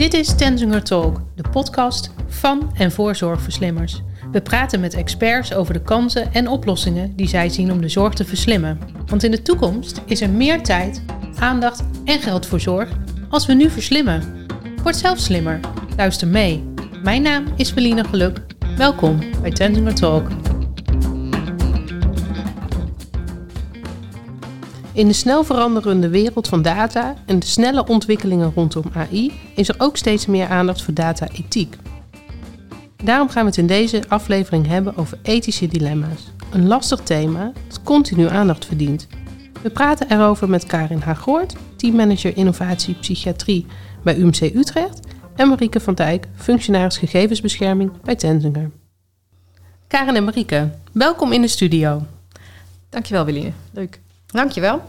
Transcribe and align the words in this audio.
Dit 0.00 0.14
is 0.14 0.34
Tenzinger 0.34 0.82
Talk, 0.82 1.20
de 1.34 1.48
podcast 1.50 2.10
van 2.26 2.70
en 2.74 2.92
voor 2.92 3.16
zorgverslimmers. 3.16 4.02
We 4.32 4.40
praten 4.40 4.80
met 4.80 4.94
experts 4.94 5.54
over 5.54 5.74
de 5.74 5.82
kansen 5.82 6.32
en 6.32 6.48
oplossingen 6.48 7.16
die 7.16 7.28
zij 7.28 7.48
zien 7.48 7.72
om 7.72 7.80
de 7.80 7.88
zorg 7.88 8.14
te 8.14 8.24
verslimmen. 8.24 8.78
Want 9.06 9.22
in 9.22 9.30
de 9.30 9.42
toekomst 9.42 10.00
is 10.06 10.20
er 10.20 10.30
meer 10.30 10.62
tijd, 10.62 11.02
aandacht 11.38 11.82
en 12.04 12.20
geld 12.20 12.46
voor 12.46 12.60
zorg 12.60 12.88
als 13.28 13.46
we 13.46 13.52
nu 13.52 13.70
verslimmen. 13.70 14.46
Word 14.82 14.96
zelf 14.96 15.18
slimmer. 15.18 15.60
Luister 15.96 16.28
mee. 16.28 16.64
Mijn 17.02 17.22
naam 17.22 17.44
is 17.56 17.70
Feline 17.70 18.04
Geluk. 18.04 18.40
Welkom 18.76 19.18
bij 19.42 19.50
Tenzinger 19.50 19.94
Talk. 19.94 20.28
In 24.92 25.06
de 25.06 25.12
snel 25.12 25.44
veranderende 25.44 26.08
wereld 26.08 26.48
van 26.48 26.62
data 26.62 27.14
en 27.26 27.38
de 27.38 27.46
snelle 27.46 27.86
ontwikkelingen 27.86 28.52
rondom 28.54 28.84
AI 28.94 29.32
is 29.54 29.68
er 29.68 29.74
ook 29.78 29.96
steeds 29.96 30.26
meer 30.26 30.48
aandacht 30.48 30.82
voor 30.82 30.94
data-ethiek. 30.94 31.76
Daarom 33.04 33.28
gaan 33.28 33.42
we 33.42 33.48
het 33.48 33.58
in 33.58 33.66
deze 33.66 34.02
aflevering 34.08 34.66
hebben 34.66 34.96
over 34.96 35.18
ethische 35.22 35.66
dilemma's. 35.66 36.30
Een 36.52 36.66
lastig 36.66 37.00
thema 37.00 37.52
dat 37.68 37.82
continu 37.82 38.28
aandacht 38.28 38.64
verdient. 38.64 39.06
We 39.62 39.70
praten 39.70 40.10
erover 40.10 40.48
met 40.48 40.66
Karin 40.66 41.00
Hagoort, 41.00 41.54
teammanager 41.76 42.36
innovatie 42.36 42.94
psychiatrie 42.94 43.66
bij 44.02 44.16
UMC 44.16 44.40
Utrecht 44.40 45.00
en 45.36 45.48
Marieke 45.48 45.80
van 45.80 45.94
Dijk, 45.94 46.28
functionaris 46.36 46.98
gegevensbescherming 46.98 47.92
bij 48.02 48.16
Tenzinger. 48.16 48.70
Karin 49.86 50.16
en 50.16 50.24
Marieke, 50.24 50.70
welkom 50.92 51.32
in 51.32 51.40
de 51.40 51.48
studio. 51.48 52.02
Dankjewel 52.88 53.24
Willine, 53.24 53.52
leuk. 53.72 54.00
Dankjewel. 54.32 54.82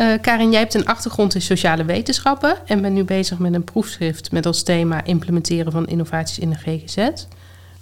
Uh, 0.00 0.12
Karin, 0.20 0.50
jij 0.50 0.60
hebt 0.60 0.74
een 0.74 0.86
achtergrond 0.86 1.34
in 1.34 1.42
sociale 1.42 1.84
wetenschappen 1.84 2.56
en 2.66 2.80
bent 2.80 2.94
nu 2.94 3.04
bezig 3.04 3.38
met 3.38 3.54
een 3.54 3.64
proefschrift 3.64 4.32
met 4.32 4.46
als 4.46 4.62
thema 4.62 5.04
implementeren 5.04 5.72
van 5.72 5.86
innovaties 5.86 6.38
in 6.38 6.50
de 6.50 6.56
GGZ. 6.56 7.24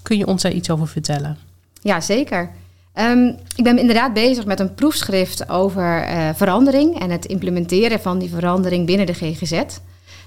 Kun 0.03 0.19
je 0.19 0.27
ons 0.27 0.43
daar 0.43 0.53
iets 0.53 0.71
over 0.71 0.89
vertellen? 0.89 1.39
Ja, 1.81 2.01
zeker. 2.01 2.51
Um, 2.95 3.37
ik 3.57 3.65
ben 3.65 3.79
inderdaad 3.79 4.13
bezig 4.13 4.45
met 4.45 4.61
een 4.61 4.75
proefschrift 4.75 5.49
over 5.49 6.09
uh, 6.09 6.29
verandering 6.35 7.01
en 7.01 7.11
het 7.11 7.25
implementeren 7.25 8.01
van 8.01 8.19
die 8.19 8.29
verandering 8.29 8.87
binnen 8.87 9.07
de 9.07 9.15
GGZ. 9.15 9.63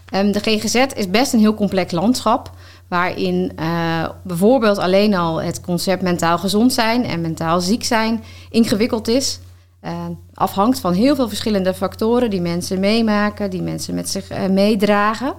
Ehm, 0.09 0.31
de 0.31 0.39
GGZ 0.39 0.85
is 0.95 1.09
best 1.09 1.33
een 1.33 1.39
heel 1.39 1.53
complex 1.53 1.91
landschap, 1.91 2.51
waarin 2.87 3.51
uh, 3.59 4.09
bijvoorbeeld 4.23 4.77
alleen 4.77 5.13
al 5.13 5.41
het 5.41 5.61
concept 5.61 6.01
mentaal 6.01 6.37
gezond 6.37 6.73
zijn 6.73 7.05
en 7.05 7.21
mentaal 7.21 7.61
ziek 7.61 7.83
zijn 7.83 8.23
ingewikkeld 8.49 9.07
is. 9.07 9.39
Uh, 9.83 10.05
afhangt 10.33 10.79
van 10.79 10.93
heel 10.93 11.15
veel 11.15 11.27
verschillende 11.27 11.73
factoren 11.73 12.29
die 12.29 12.41
mensen 12.41 12.79
meemaken, 12.79 13.49
die 13.49 13.61
mensen 13.61 13.95
met 13.95 14.09
zich 14.09 14.31
uh, 14.31 14.45
meedragen. 14.45 15.33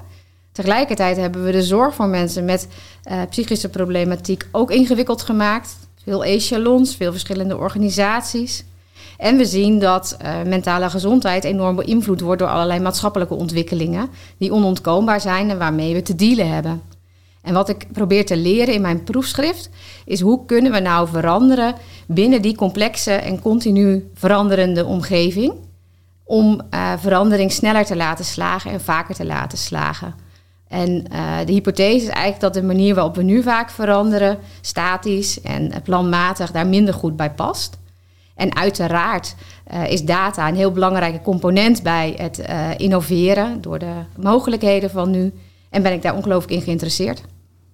Tegelijkertijd 0.53 1.17
hebben 1.17 1.44
we 1.44 1.53
de 1.53 1.62
zorg 1.62 1.94
voor 1.94 2.08
mensen 2.08 2.44
met 2.44 2.69
uh, 3.11 3.22
psychische 3.31 3.69
problematiek 3.69 4.48
ook 4.53 4.70
ingewikkeld 4.70 5.22
gemaakt. 5.22 5.77
Veel 6.05 6.25
echelons, 6.25 6.97
veel 6.97 7.11
verschillende 7.11 7.56
organisaties. 7.56 8.64
En 9.16 9.36
we 9.36 9.44
zien 9.44 9.78
dat 9.78 10.16
mentale 10.47 10.91
gezondheid 10.91 11.44
enorm 11.44 11.77
beïnvloed 11.77 12.20
wordt 12.20 12.41
door 12.41 12.50
allerlei 12.50 12.81
maatschappelijke 12.81 13.34
ontwikkelingen 13.34 14.11
die 14.39 14.53
onontkoombaar 14.53 15.20
zijn 15.20 15.50
en 15.50 15.59
waarmee 15.59 15.94
we 15.94 16.03
te 16.03 16.14
dealen 16.14 16.53
hebben. 16.53 16.83
En 17.48 17.54
wat 17.54 17.68
ik 17.68 17.86
probeer 17.92 18.27
te 18.27 18.36
leren 18.36 18.74
in 18.74 18.80
mijn 18.80 19.04
proefschrift 19.04 19.70
is 20.04 20.20
hoe 20.20 20.44
kunnen 20.44 20.72
we 20.72 20.80
nou 20.80 21.08
veranderen 21.08 21.74
binnen 22.06 22.42
die 22.42 22.56
complexe 22.56 23.12
en 23.12 23.41
continu 23.41 24.10
veranderende 24.14 24.84
omgeving 24.84 25.52
om 26.24 26.60
uh, 26.70 26.92
verandering 26.98 27.52
sneller 27.52 27.84
te 27.84 27.96
laten 27.96 28.24
slagen 28.24 28.70
en 28.70 28.80
vaker 28.80 29.14
te 29.14 29.26
laten 29.26 29.58
slagen. 29.58 30.14
En 30.69 31.04
uh, 31.12 31.36
de 31.46 31.52
hypothese 31.52 32.06
is 32.06 32.12
eigenlijk 32.12 32.41
dat 32.41 32.54
de 32.54 32.62
manier 32.62 32.94
waarop 32.94 33.16
we 33.16 33.22
nu 33.22 33.42
vaak 33.42 33.70
veranderen, 33.70 34.38
statisch 34.60 35.41
en 35.41 35.82
planmatig, 35.82 36.50
daar 36.50 36.66
minder 36.66 36.94
goed 36.94 37.16
bij 37.16 37.31
past. 37.31 37.78
En 38.34 38.56
uiteraard 38.56 39.34
uh, 39.72 39.91
is 39.91 40.03
data 40.03 40.48
een 40.48 40.56
heel 40.56 40.72
belangrijke 40.72 41.20
component 41.20 41.82
bij 41.82 42.14
het 42.16 42.42
innoveren 42.76 43.60
door 43.60 43.78
de 43.78 43.94
mogelijkheden 44.16 44.91
van 44.91 45.10
nu. 45.10 45.32
En 45.70 45.82
ben 45.82 45.92
ik 45.92 46.03
daar 46.03 46.16
ongelooflijk 46.16 46.53
in 46.53 46.62
geïnteresseerd. 46.62 47.22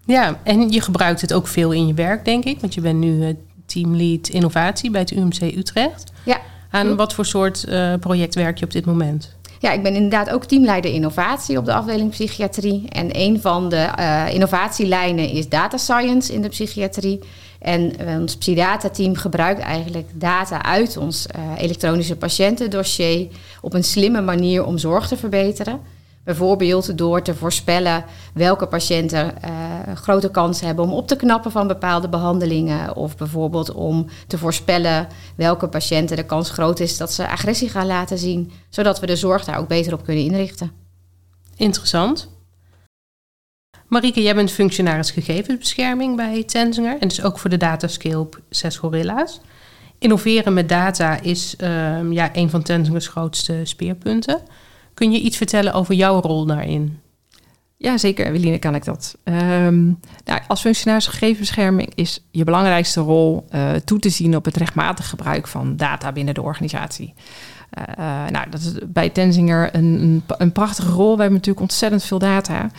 Ja, 0.06 0.40
en 0.42 0.70
je 0.70 0.80
gebruikt 0.80 1.20
het 1.20 1.32
ook 1.32 1.46
veel 1.46 1.72
in 1.72 1.86
je 1.86 1.94
werk, 1.94 2.24
denk 2.24 2.44
ik. 2.44 2.60
Want 2.60 2.74
je 2.74 2.80
bent 2.80 2.98
nu 2.98 3.26
uh, 3.26 3.28
teamlead 3.66 4.28
innovatie 4.28 4.90
bij 4.90 5.00
het 5.00 5.10
UMC 5.10 5.40
Utrecht. 5.40 6.12
Ja. 6.24 6.40
Aan 6.70 6.96
wat 6.96 7.14
voor 7.14 7.26
soort 7.26 7.64
uh, 7.68 7.94
project 8.00 8.34
werk 8.34 8.58
je 8.58 8.64
op 8.64 8.70
dit 8.70 8.86
moment? 8.86 9.34
Ja, 9.58 9.72
ik 9.72 9.82
ben 9.82 9.94
inderdaad 9.94 10.30
ook 10.30 10.44
teamleider 10.44 10.92
innovatie 10.92 11.58
op 11.58 11.64
de 11.64 11.74
afdeling 11.74 12.10
psychiatrie. 12.10 12.88
En 12.88 13.08
een 13.12 13.40
van 13.40 13.68
de 13.68 13.88
uh, 13.98 14.34
innovatielijnen 14.34 15.28
is 15.28 15.48
data 15.48 15.76
science 15.76 16.32
in 16.32 16.42
de 16.42 16.48
psychiatrie. 16.48 17.20
En 17.58 17.92
ons 18.20 18.36
Psydata-team 18.36 19.14
gebruikt 19.14 19.60
eigenlijk 19.60 20.08
data 20.14 20.62
uit 20.62 20.96
ons 20.96 21.26
elektronische 21.58 22.16
patiëntendossier 22.16 23.28
op 23.60 23.74
een 23.74 23.84
slimme 23.84 24.20
manier 24.20 24.64
om 24.64 24.78
zorg 24.78 25.08
te 25.08 25.16
verbeteren. 25.16 25.80
Bijvoorbeeld 26.24 26.98
door 26.98 27.22
te 27.22 27.34
voorspellen 27.34 28.04
welke 28.34 28.66
patiënten 28.66 29.34
uh, 29.44 29.96
grote 29.96 30.30
kans 30.30 30.60
hebben 30.60 30.84
om 30.84 30.92
op 30.92 31.08
te 31.08 31.16
knappen 31.16 31.50
van 31.50 31.66
bepaalde 31.66 32.08
behandelingen. 32.08 32.96
Of 32.96 33.16
bijvoorbeeld 33.16 33.72
om 33.72 34.06
te 34.26 34.38
voorspellen 34.38 35.08
welke 35.36 35.68
patiënten 35.68 36.16
de 36.16 36.24
kans 36.24 36.50
groot 36.50 36.80
is 36.80 36.96
dat 36.96 37.12
ze 37.12 37.28
agressie 37.28 37.68
gaan 37.68 37.86
laten 37.86 38.18
zien. 38.18 38.52
Zodat 38.68 39.00
we 39.00 39.06
de 39.06 39.16
zorg 39.16 39.44
daar 39.44 39.58
ook 39.58 39.68
beter 39.68 39.92
op 39.92 40.04
kunnen 40.04 40.24
inrichten. 40.24 40.72
Interessant. 41.56 42.32
Marieke, 43.88 44.22
jij 44.22 44.34
bent 44.34 44.50
functionaris 44.50 45.10
gegevensbescherming 45.10 46.16
bij 46.16 46.44
Tenzinger. 46.44 46.96
En 47.00 47.08
dus 47.08 47.22
ook 47.22 47.38
voor 47.38 47.50
de 47.50 47.56
datascale 47.56 48.18
op 48.18 48.40
6 48.48 48.76
Gorilla's. 48.76 49.40
Innoveren 49.98 50.54
met 50.54 50.68
data 50.68 51.20
is 51.20 51.54
uh, 51.58 52.12
ja, 52.12 52.30
een 52.32 52.50
van 52.50 52.62
Tenzingers 52.62 53.08
grootste 53.08 53.60
speerpunten. 53.62 54.42
Kun 54.94 55.12
je 55.12 55.20
iets 55.20 55.36
vertellen 55.36 55.72
over 55.72 55.94
jouw 55.94 56.20
rol 56.20 56.46
daarin? 56.46 56.98
Ja, 57.84 57.98
zeker, 57.98 58.26
Eveline, 58.26 58.58
kan 58.58 58.74
ik 58.74 58.84
dat. 58.84 59.16
Um, 59.24 59.98
nou, 60.24 60.40
als 60.48 60.60
functionaris 60.60 61.06
gegevensbescherming 61.06 61.92
is 61.94 62.24
je 62.30 62.44
belangrijkste 62.44 63.00
rol 63.00 63.46
uh, 63.54 63.72
toe 63.72 63.98
te 63.98 64.08
zien 64.08 64.36
op 64.36 64.44
het 64.44 64.56
rechtmatig 64.56 65.08
gebruik 65.08 65.46
van 65.46 65.76
data 65.76 66.12
binnen 66.12 66.34
de 66.34 66.42
organisatie. 66.42 67.14
Uh, 67.98 68.04
nou, 68.28 68.50
dat 68.50 68.60
is 68.60 68.72
bij 68.86 69.08
Tenzinger 69.08 69.74
een, 69.74 70.22
een, 70.26 70.52
prachtige 70.52 70.90
rol. 70.90 71.14
We 71.14 71.20
hebben 71.20 71.32
natuurlijk 71.32 71.60
ontzettend 71.60 72.04
veel 72.04 72.18
data. 72.18 72.70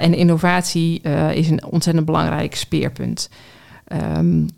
En 0.00 0.14
innovatie 0.14 1.00
is 1.34 1.50
een 1.50 1.64
ontzettend 1.64 2.06
belangrijk 2.06 2.54
speerpunt. 2.54 3.30
Um, 4.16 4.48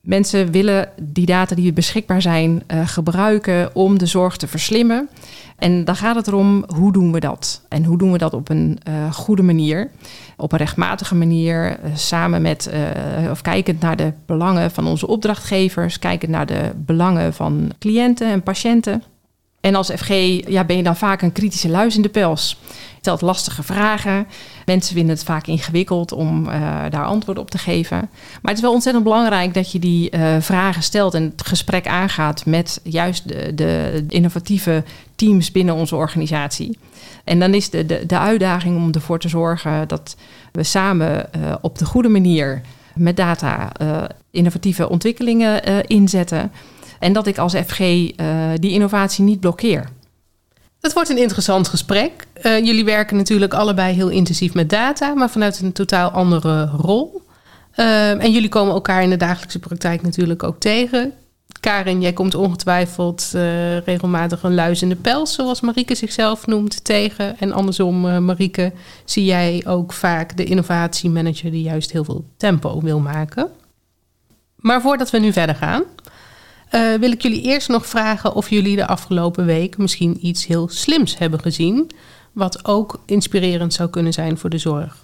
mensen 0.00 0.50
willen 0.50 0.88
die 1.02 1.26
data 1.26 1.54
die 1.54 1.72
beschikbaar 1.72 2.22
zijn 2.22 2.62
gebruiken 2.84 3.74
om 3.74 3.98
de 3.98 4.06
zorg 4.06 4.36
te 4.36 4.46
verslimmen. 4.46 5.08
En 5.58 5.84
dan 5.84 5.96
gaat 5.96 6.16
het 6.16 6.26
erom 6.26 6.64
hoe 6.74 6.92
doen 6.92 7.12
we 7.12 7.20
dat? 7.20 7.62
En 7.68 7.84
hoe 7.84 7.98
doen 7.98 8.12
we 8.12 8.18
dat 8.18 8.34
op 8.34 8.48
een 8.48 8.78
uh, 8.88 9.12
goede 9.12 9.42
manier, 9.42 9.90
op 10.36 10.52
een 10.52 10.58
rechtmatige 10.58 11.14
manier, 11.14 11.70
uh, 11.70 11.90
samen 11.94 12.42
met 12.42 12.70
uh, 13.24 13.30
of 13.30 13.42
kijkend 13.42 13.80
naar 13.80 13.96
de 13.96 14.12
belangen 14.26 14.70
van 14.70 14.86
onze 14.86 15.06
opdrachtgevers, 15.06 15.98
kijkend 15.98 16.30
naar 16.30 16.46
de 16.46 16.70
belangen 16.76 17.34
van 17.34 17.72
cliënten 17.78 18.30
en 18.30 18.42
patiënten. 18.42 19.02
En 19.60 19.74
als 19.74 19.90
FG 19.90 20.08
ja, 20.48 20.64
ben 20.64 20.76
je 20.76 20.82
dan 20.82 20.96
vaak 20.96 21.22
een 21.22 21.32
kritische 21.32 21.68
luis 21.68 21.96
in 21.96 22.02
de 22.02 22.08
pels. 22.08 22.58
Je 22.68 22.74
stelt 23.00 23.20
lastige 23.20 23.62
vragen. 23.62 24.26
Mensen 24.66 24.94
vinden 24.94 25.14
het 25.14 25.24
vaak 25.24 25.46
ingewikkeld 25.46 26.12
om 26.12 26.46
uh, 26.46 26.52
daar 26.90 27.04
antwoord 27.04 27.38
op 27.38 27.50
te 27.50 27.58
geven. 27.58 27.98
Maar 27.98 28.40
het 28.42 28.56
is 28.56 28.60
wel 28.60 28.72
ontzettend 28.72 29.04
belangrijk 29.04 29.54
dat 29.54 29.72
je 29.72 29.78
die 29.78 30.16
uh, 30.16 30.36
vragen 30.40 30.82
stelt 30.82 31.14
en 31.14 31.22
het 31.22 31.46
gesprek 31.46 31.86
aangaat 31.86 32.46
met 32.46 32.80
juist 32.82 33.28
de, 33.28 33.54
de, 33.54 34.04
innovatieve 34.08 34.84
teams 35.14 35.52
binnen 35.52 35.74
onze 35.74 35.96
organisatie. 35.96 36.78
En 37.24 37.38
dan 37.38 37.54
is 37.54 37.70
de, 37.70 38.06
de, 38.06 38.18
uitdaging 38.18 38.76
om 38.76 38.92
ervoor 38.92 39.18
te 39.18 39.28
zorgen 39.28 39.88
dat 39.88 40.16
we 40.52 40.62
samen 40.62 41.28
uh, 41.36 41.54
op 41.60 41.78
de 41.78 41.84
goede 41.84 42.08
manier 42.08 42.60
met 42.94 43.16
data 43.16 43.72
innovatieve 44.30 44.88
ontwikkelingen 44.88 45.86
inzetten. 45.86 46.50
En 46.98 47.12
dat 47.12 47.26
ik 47.26 47.38
als 47.38 47.54
FG 47.54 47.80
uh, 47.80 48.06
die 48.54 48.70
innovatie 48.70 49.24
niet 49.24 49.40
blokkeer. 49.40 49.88
Het 50.80 50.92
wordt 50.92 51.08
een 51.08 51.18
interessant 51.18 51.68
gesprek. 51.68 52.26
Uh, 52.42 52.58
jullie 52.58 52.84
werken 52.84 53.16
natuurlijk 53.16 53.54
allebei 53.54 53.94
heel 53.94 54.08
intensief 54.08 54.54
met 54.54 54.70
data, 54.70 55.14
maar 55.14 55.30
vanuit 55.30 55.60
een 55.60 55.72
totaal 55.72 56.10
andere 56.10 56.64
rol. 56.66 57.22
Uh, 57.76 58.22
en 58.24 58.32
jullie 58.32 58.48
komen 58.48 58.74
elkaar 58.74 59.02
in 59.02 59.10
de 59.10 59.16
dagelijkse 59.16 59.58
praktijk 59.58 60.02
natuurlijk 60.02 60.42
ook 60.42 60.60
tegen. 60.60 61.12
Karin, 61.60 62.00
jij 62.00 62.12
komt 62.12 62.34
ongetwijfeld 62.34 63.32
uh, 63.34 63.78
regelmatig 63.78 64.42
een 64.42 64.54
luis 64.54 64.82
in 64.82 64.88
de 64.88 64.96
pels, 64.96 65.34
zoals 65.34 65.60
Marieke 65.60 65.94
zichzelf 65.94 66.46
noemt, 66.46 66.84
tegen. 66.84 67.38
En 67.38 67.52
andersom, 67.52 68.24
Marieke, 68.24 68.72
zie 69.04 69.24
jij 69.24 69.62
ook 69.66 69.92
vaak 69.92 70.36
de 70.36 70.44
innovatiemanager 70.44 71.50
die 71.50 71.62
juist 71.62 71.92
heel 71.92 72.04
veel 72.04 72.24
tempo 72.36 72.80
wil 72.80 72.98
maken. 72.98 73.50
Maar 74.56 74.80
voordat 74.80 75.10
we 75.10 75.18
nu 75.18 75.32
verder 75.32 75.54
gaan, 75.54 75.82
uh, 76.72 76.94
wil 76.94 77.12
ik 77.12 77.22
jullie 77.22 77.42
eerst 77.42 77.68
nog 77.68 77.86
vragen 77.86 78.34
of 78.34 78.50
jullie 78.50 78.76
de 78.76 78.86
afgelopen 78.86 79.44
week 79.44 79.78
misschien 79.78 80.26
iets 80.26 80.46
heel 80.46 80.68
slims 80.68 81.18
hebben 81.18 81.40
gezien. 81.40 81.90
wat 82.32 82.64
ook 82.64 83.00
inspirerend 83.06 83.72
zou 83.74 83.90
kunnen 83.90 84.12
zijn 84.12 84.38
voor 84.38 84.50
de 84.50 84.58
zorg. 84.58 84.96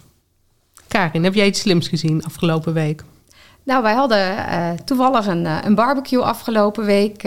Karin, 0.87 1.23
heb 1.23 1.33
jij 1.33 1.47
iets 1.47 1.59
slims 1.59 1.87
gezien 1.87 2.23
afgelopen 2.23 2.73
week? 2.73 3.03
Nou, 3.63 3.83
wij 3.83 3.93
hadden 3.93 4.35
uh, 4.37 4.71
toevallig 4.85 5.27
een, 5.27 5.43
uh, 5.43 5.57
een, 5.63 5.75
barbecue 5.75 6.21
afgelopen 6.21 6.85
week. 6.85 7.23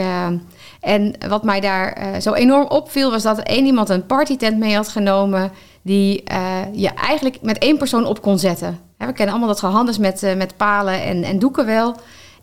En 0.80 1.14
wat 1.28 1.44
mij 1.44 1.60
daar 1.60 2.20
zo 2.20 2.32
enorm 2.32 2.66
opviel, 2.66 3.10
was 3.10 3.22
dat 3.22 3.38
één 3.38 3.64
iemand 3.64 3.88
een 3.88 4.06
partytent 4.06 4.58
mee 4.58 4.74
had 4.74 4.88
genomen. 4.88 5.52
die 5.82 6.22
je 6.72 6.90
eigenlijk 6.94 7.42
met 7.42 7.58
één 7.58 7.78
persoon 7.78 8.06
op 8.06 8.22
kon 8.22 8.38
zetten. 8.38 8.78
we 8.96 9.12
kennen 9.12 9.28
allemaal 9.28 9.48
dat 9.48 9.58
gehandels 9.58 9.98
met, 9.98 10.34
met 10.36 10.56
palen 10.56 11.02
en, 11.02 11.22
en 11.22 11.38
doeken 11.38 11.66
wel. 11.66 11.96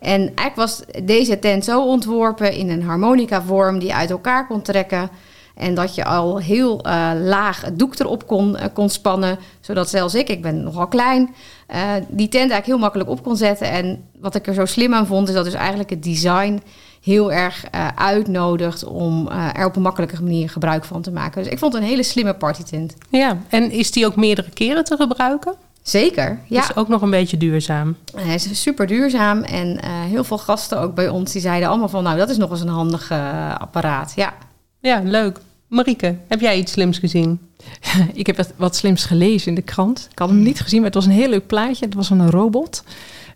En 0.06 0.20
eigenlijk 0.20 0.54
was 0.54 0.82
deze 1.04 1.38
tent 1.38 1.64
zo 1.64 1.84
ontworpen 1.84 2.52
in 2.52 2.70
een 2.70 2.82
harmonica-vorm 2.82 3.78
die 3.78 3.88
je 3.88 3.94
uit 3.94 4.10
elkaar 4.10 4.46
kon 4.46 4.62
trekken. 4.62 5.10
En 5.54 5.74
dat 5.74 5.94
je 5.94 6.04
al 6.04 6.38
heel 6.38 6.86
uh, 6.86 7.10
laag 7.22 7.60
het 7.60 7.78
doek 7.78 7.98
erop 7.98 8.26
kon, 8.26 8.50
uh, 8.50 8.62
kon 8.72 8.88
spannen. 8.88 9.38
Zodat 9.60 9.88
zelfs 9.88 10.14
ik, 10.14 10.28
ik 10.28 10.42
ben 10.42 10.62
nogal 10.62 10.86
klein, 10.86 11.34
uh, 11.74 11.92
die 12.08 12.28
tent 12.28 12.50
eigenlijk 12.50 12.66
heel 12.66 12.78
makkelijk 12.78 13.10
op 13.10 13.22
kon 13.22 13.36
zetten. 13.36 13.70
En 13.70 14.04
wat 14.20 14.34
ik 14.34 14.46
er 14.46 14.54
zo 14.54 14.64
slim 14.64 14.94
aan 14.94 15.06
vond, 15.06 15.28
is 15.28 15.34
dat 15.34 15.44
dus 15.44 15.54
eigenlijk 15.54 15.90
het 15.90 16.02
design 16.02 16.62
heel 17.02 17.32
erg 17.32 17.64
uitnodigt 17.94 18.84
om 18.84 19.28
er 19.28 19.66
op 19.66 19.76
een 19.76 19.82
makkelijke 19.82 20.22
manier 20.22 20.50
gebruik 20.50 20.84
van 20.84 21.02
te 21.02 21.10
maken. 21.10 21.42
Dus 21.42 21.52
ik 21.52 21.58
vond 21.58 21.72
het 21.72 21.82
een 21.82 21.88
hele 21.88 22.02
slimme 22.02 22.34
partytent. 22.34 22.94
Ja, 23.08 23.38
en 23.48 23.70
is 23.70 23.90
die 23.90 24.06
ook 24.06 24.16
meerdere 24.16 24.50
keren 24.50 24.84
te 24.84 24.96
gebruiken? 24.96 25.54
Zeker, 25.88 26.38
ja. 26.46 26.62
Is 26.62 26.76
ook 26.76 26.88
nog 26.88 27.02
een 27.02 27.10
beetje 27.10 27.36
duurzaam. 27.36 27.96
Hij 28.16 28.34
is 28.34 28.62
super 28.62 28.86
duurzaam 28.86 29.42
en 29.42 29.84
heel 29.84 30.24
veel 30.24 30.38
gasten 30.38 30.80
ook 30.80 30.94
bij 30.94 31.08
ons 31.08 31.32
die 31.32 31.40
zeiden 31.40 31.68
allemaal 31.68 31.88
van... 31.88 32.02
nou, 32.02 32.16
dat 32.16 32.30
is 32.30 32.36
nog 32.36 32.50
eens 32.50 32.60
een 32.60 32.68
handig 32.68 33.10
apparaat, 33.58 34.12
ja. 34.16 34.34
Ja, 34.80 35.00
leuk. 35.04 35.38
Marieke, 35.68 36.16
heb 36.28 36.40
jij 36.40 36.58
iets 36.58 36.72
slims 36.72 36.98
gezien? 36.98 37.40
ik 38.14 38.26
heb 38.26 38.46
wat, 38.56 38.76
slims 38.76 39.04
gelezen 39.04 39.48
in 39.48 39.54
de 39.54 39.62
krant. 39.62 40.08
Ik 40.10 40.18
had 40.18 40.28
hem 40.28 40.42
niet 40.42 40.60
gezien, 40.60 40.76
maar 40.76 40.86
het 40.86 40.94
was 40.94 41.06
een 41.06 41.20
heel 41.20 41.28
leuk 41.28 41.46
plaatje. 41.46 41.84
Het 41.84 41.94
was 41.94 42.06
van 42.06 42.20
een 42.20 42.30
robot. 42.30 42.84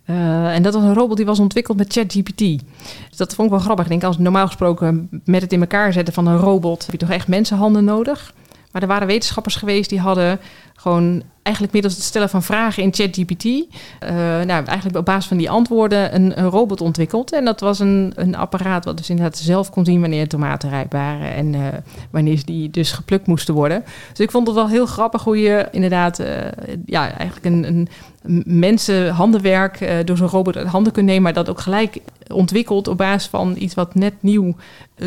Uh, 0.06 0.55
en 0.55 0.62
dat 0.62 0.75
was 0.75 0.82
een 0.82 0.94
robot 0.94 1.17
die 1.17 1.26
was 1.26 1.38
ontwikkeld 1.38 1.76
met 1.76 1.93
ChatGPT. 1.93 2.38
Dus 2.38 3.17
dat 3.17 3.35
vond 3.35 3.49
ik 3.49 3.55
wel 3.55 3.64
grappig. 3.64 3.85
Ik 3.85 3.91
denk, 3.91 4.05
als 4.05 4.19
normaal 4.19 4.46
gesproken 4.46 5.08
met 5.25 5.43
het 5.43 5.53
in 5.53 5.61
elkaar 5.61 5.93
zetten 5.93 6.14
van 6.14 6.26
een 6.26 6.37
robot... 6.37 6.82
heb 6.82 6.93
je 6.93 7.06
toch 7.06 7.11
echt 7.11 7.29
mensenhanden 7.29 7.85
nodig? 7.85 8.35
Maar 8.73 8.82
er 8.82 8.88
waren 8.88 9.06
wetenschappers 9.06 9.56
geweest 9.56 9.91
die 9.91 10.00
hadden 10.00 10.41
gewoon 10.75 11.23
eigenlijk 11.43 11.75
middels 11.75 11.95
het 11.95 12.05
stellen 12.05 12.29
van 12.29 12.43
vragen 12.43 12.83
in 12.83 12.95
ChatGPT, 12.95 13.45
uh, 13.45 13.61
nou, 14.45 14.65
eigenlijk 14.65 14.97
op 14.97 15.05
basis 15.05 15.27
van 15.27 15.37
die 15.37 15.51
antwoorden 15.51 16.15
een, 16.15 16.35
robot 16.35 16.81
ontwikkeld. 16.81 17.33
En 17.33 17.45
dat 17.45 17.61
was 17.61 17.79
een, 17.79 18.13
een 18.15 18.35
apparaat 18.37 18.85
wat 18.85 18.97
dus 18.97 19.11
inderdaad 19.11 19.39
zelf 19.39 19.71
kon 19.71 19.85
zien 19.85 20.01
wanneer 20.01 20.29
tomaten 20.29 20.71
rijp 20.71 20.93
waren 20.93 21.35
en 21.35 21.53
uh, 21.55 21.67
wanneer 22.11 22.45
die 22.45 22.71
dus 22.71 22.93
geplukt 22.93 23.27
moesten 23.27 23.55
worden. 23.55 23.85
Dus 24.11 24.21
ik 24.21 24.31
vond 24.31 24.47
het 24.47 24.57
wel 24.57 24.69
heel 24.69 24.87
grappig 24.87 25.25
hoe 25.25 25.41
je 25.41 25.69
inderdaad, 25.71 26.21
uh, 26.21 26.27
ja, 26.87 27.17
eigenlijk 27.17 27.45
een, 27.45 27.65
een 27.65 27.89
mensenhandenwerk 28.59 30.07
door 30.07 30.17
zo'n 30.17 30.29
robot 30.29 30.57
uit 30.57 30.67
handen 30.67 30.93
kunt 30.93 31.07
nemen, 31.07 31.23
maar 31.23 31.33
dat 31.33 31.51
ook 31.51 31.61
gelijk 31.61 31.99
ontwikkeld 32.33 32.89
op 32.89 32.97
basis 32.97 33.29
van 33.29 33.55
iets 33.59 33.75
wat 33.75 33.95
net 33.95 34.15
nieuw 34.21 34.57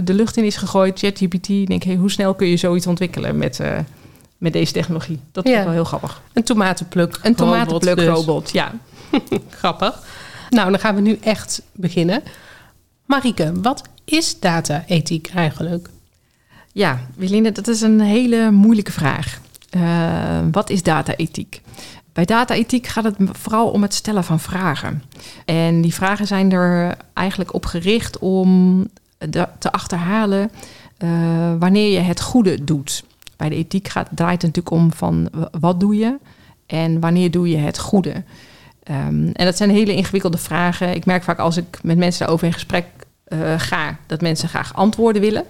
de 0.04 0.14
lucht 0.14 0.38
in 0.38 0.44
is 0.44 0.56
gegooid. 0.56 1.00
ChatGPT, 1.00 1.48
denk 1.48 1.84
hey, 1.84 1.96
hoe 1.96 2.12
snel 2.12 2.34
kun 2.34 2.48
je 2.48 2.58
zoiets 2.58 2.88
ontwikkelen 2.88 3.38
met 3.38 3.60
met 4.44 4.54
deze 4.54 4.74
technologie. 4.74 5.20
Dat 5.32 5.46
is 5.46 5.64
wel 5.64 5.72
heel 5.72 5.84
grappig. 5.84 6.22
Een 6.34 6.44
tomatenpluk 6.44 7.20
Een 7.22 7.36
tomatenpluk-robot, 7.36 8.52
ja. 8.52 8.72
grappig. 9.60 10.04
Nou, 10.50 10.70
dan 10.70 10.80
gaan 10.80 10.96
we 10.96 11.02
nu 11.02 11.18
echt 11.22 11.62
beginnen. 11.72 12.24
Marike, 13.06 13.52
wat 13.62 13.82
is 14.06 14.40
data-ethiek 14.40 15.32
eigenlijk? 15.36 15.90
Ja, 16.72 17.00
Wiline, 17.16 17.52
dat 17.52 17.68
is 17.68 17.82
een 17.82 18.00
hele 18.00 18.52
moeilijke 18.52 18.92
vraag. 18.92 19.40
Uh, 19.76 20.40
wat 20.52 20.70
is 20.70 20.84
data-ethiek? 20.84 21.62
Bij 22.14 22.26
data-ethiek 22.26 22.88
gaat 22.88 23.04
het 23.04 23.16
vooral 23.32 23.70
om 23.70 23.82
het 23.82 23.94
stellen 23.94 24.24
van 24.24 24.40
vragen. 24.40 25.04
En 25.46 25.82
die 25.82 25.94
vragen 25.94 26.28
zijn 26.28 26.52
er 26.52 26.98
eigenlijk 27.14 27.54
op 27.54 27.66
gericht 27.66 28.20
om 28.20 28.88
te 29.60 29.72
achterhalen 29.72 30.52
uh, 31.04 31.10
wanneer 31.60 31.92
je 31.92 32.00
het 32.00 32.22
goede 32.22 32.64
doet. 32.64 33.04
Bij 33.44 33.52
de 33.52 33.58
ethiek 33.58 33.88
gaat, 33.88 34.10
draait 34.12 34.42
het 34.42 34.56
natuurlijk 34.56 34.84
om 34.84 34.94
van 34.94 35.30
wat 35.60 35.80
doe 35.80 35.96
je 35.96 36.18
en 36.66 37.00
wanneer 37.00 37.32
doe 37.32 37.50
je 37.50 37.58
het 37.58 37.80
goede. 37.80 38.10
Um, 38.10 39.32
en 39.32 39.46
dat 39.46 39.58
zijn 39.58 39.70
hele 39.70 39.96
ingewikkelde 39.96 40.38
vragen. 40.38 40.96
Ik 40.96 41.06
merk 41.06 41.24
vaak 41.24 41.40
als 41.40 41.58
ik 41.58 41.80
met 41.82 41.98
mensen 41.98 42.20
daarover 42.20 42.48
in 42.48 42.54
gesprek 42.54 42.86
uh, 43.28 43.54
ga, 43.58 43.98
dat 44.08 44.22
mensen 44.22 44.50
graag 44.50 44.74
antwoorden 44.74 45.22
willen. 45.22 45.44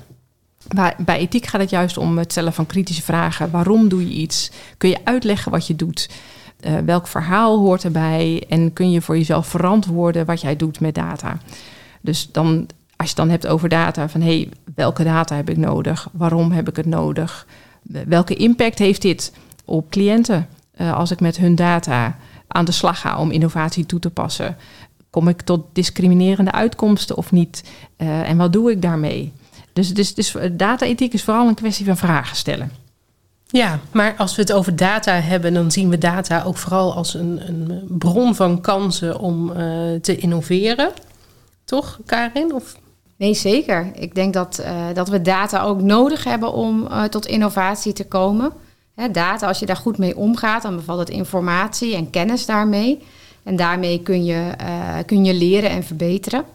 Maar 0.76 0.96
bij 0.98 1.18
ethiek 1.18 1.46
gaat 1.46 1.62
het 1.62 1.70
juist 1.70 1.98
om 1.98 2.18
het 2.18 2.32
stellen 2.32 2.54
van 2.54 2.66
kritische 2.66 3.02
vragen. 3.02 3.52
Waarom 3.52 3.88
doe 3.88 4.08
je 4.08 4.14
iets? 4.14 4.52
Kun 4.78 4.90
je 4.90 5.00
uitleggen 5.04 5.52
wat 5.52 5.68
je 5.68 5.76
doet? 5.76 6.10
Uh, 6.62 6.78
welk 6.86 7.08
verhaal 7.08 7.60
hoort 7.60 7.84
erbij? 7.84 8.44
En 8.50 8.74
kun 8.74 8.92
je 8.92 9.02
voor 9.02 9.18
jezelf 9.18 9.48
verantwoorden 9.48 10.26
wat 10.26 10.42
jij 10.42 10.56
doet 10.56 10.80
met 10.80 10.96
data? 10.96 11.38
Dus 12.02 12.32
dan, 12.32 12.48
als 12.96 13.10
je 13.10 13.16
het 13.16 13.16
dan 13.16 13.30
hebt 13.30 13.48
over 13.48 13.70
data, 13.70 14.10
van 14.10 14.22
hé, 14.22 14.38
hey, 14.38 14.50
welke 14.76 15.04
data 15.04 15.36
heb 15.36 15.50
ik 15.50 15.58
nodig? 15.58 16.08
Waarom 16.12 16.52
heb 16.52 16.70
ik 16.70 16.76
het 16.76 16.86
nodig? 16.86 17.46
Welke 17.84 18.36
impact 18.36 18.80
heeft 18.80 19.02
dit 19.02 19.34
op 19.66 19.90
cliënten 19.90 20.48
uh, 20.78 20.94
als 20.94 21.12
ik 21.12 21.20
met 21.20 21.38
hun 21.38 21.56
data 21.56 22.18
aan 22.48 22.66
de 22.66 22.72
slag 22.72 23.00
ga 23.00 23.20
om 23.20 23.32
innovatie 23.32 23.86
toe 23.86 24.00
te 24.00 24.10
passen? 24.10 24.58
Kom 25.10 25.28
ik 25.28 25.42
tot 25.42 25.66
discriminerende 25.74 26.52
uitkomsten 26.52 27.18
of 27.18 27.32
niet? 27.32 27.64
Uh, 27.98 28.30
en 28.30 28.38
wat 28.38 28.54
doe 28.54 28.72
ik 28.72 28.82
daarmee? 28.82 29.34
Dus, 29.74 29.94
dus, 29.94 30.14
dus 30.14 30.36
data-ethiek 30.52 31.14
is 31.14 31.24
vooral 31.24 31.48
een 31.48 31.56
kwestie 31.56 31.86
van 31.86 31.98
vragen 31.98 32.36
stellen. 32.36 32.72
Ja, 33.48 33.80
maar 33.92 34.16
als 34.18 34.36
we 34.36 34.42
het 34.42 34.54
over 34.54 34.76
data 34.76 35.14
hebben, 35.14 35.54
dan 35.54 35.72
zien 35.72 35.90
we 35.90 35.98
data 35.98 36.44
ook 36.44 36.58
vooral 36.58 36.94
als 36.94 37.14
een, 37.14 37.48
een 37.48 37.86
bron 37.98 38.36
van 38.36 38.62
kansen 38.62 39.20
om 39.20 39.54
te 40.02 40.18
innoveren. 40.18 40.92
Toch, 41.66 42.00
Karin? 42.06 42.54
Of 42.54 42.76
Nee, 43.24 43.34
zeker. 43.34 43.92
Ik 43.96 44.16
denk 44.16 44.34
dat, 44.34 44.62
uh, 44.66 44.86
dat 44.94 45.10
we 45.10 45.22
data 45.22 45.64
ook 45.64 45.82
nodig 45.82 46.24
hebben 46.24 46.54
om 46.54 46.88
uh, 46.88 47.04
tot 47.04 47.26
innovatie 47.26 47.94
te 47.94 48.06
komen. 48.06 48.52
Hè, 48.96 49.12
data, 49.12 49.48
als 49.48 49.60
je 49.60 49.66
daar 49.66 49.76
goed 49.76 49.98
mee 49.98 50.18
omgaat, 50.18 50.62
dan 50.62 50.76
bevat 50.76 50.98
het 50.98 51.10
informatie 51.10 51.96
en 51.96 52.10
kennis 52.10 52.46
daarmee. 52.46 53.04
En 53.44 53.56
daarmee 53.56 54.02
kun 54.02 54.26
je, 54.26 54.52
uh, 54.62 54.98
kun 55.06 55.26
je 55.26 55.34
leren 55.34 55.70
en 55.70 55.84
verbeteren. 55.84 56.46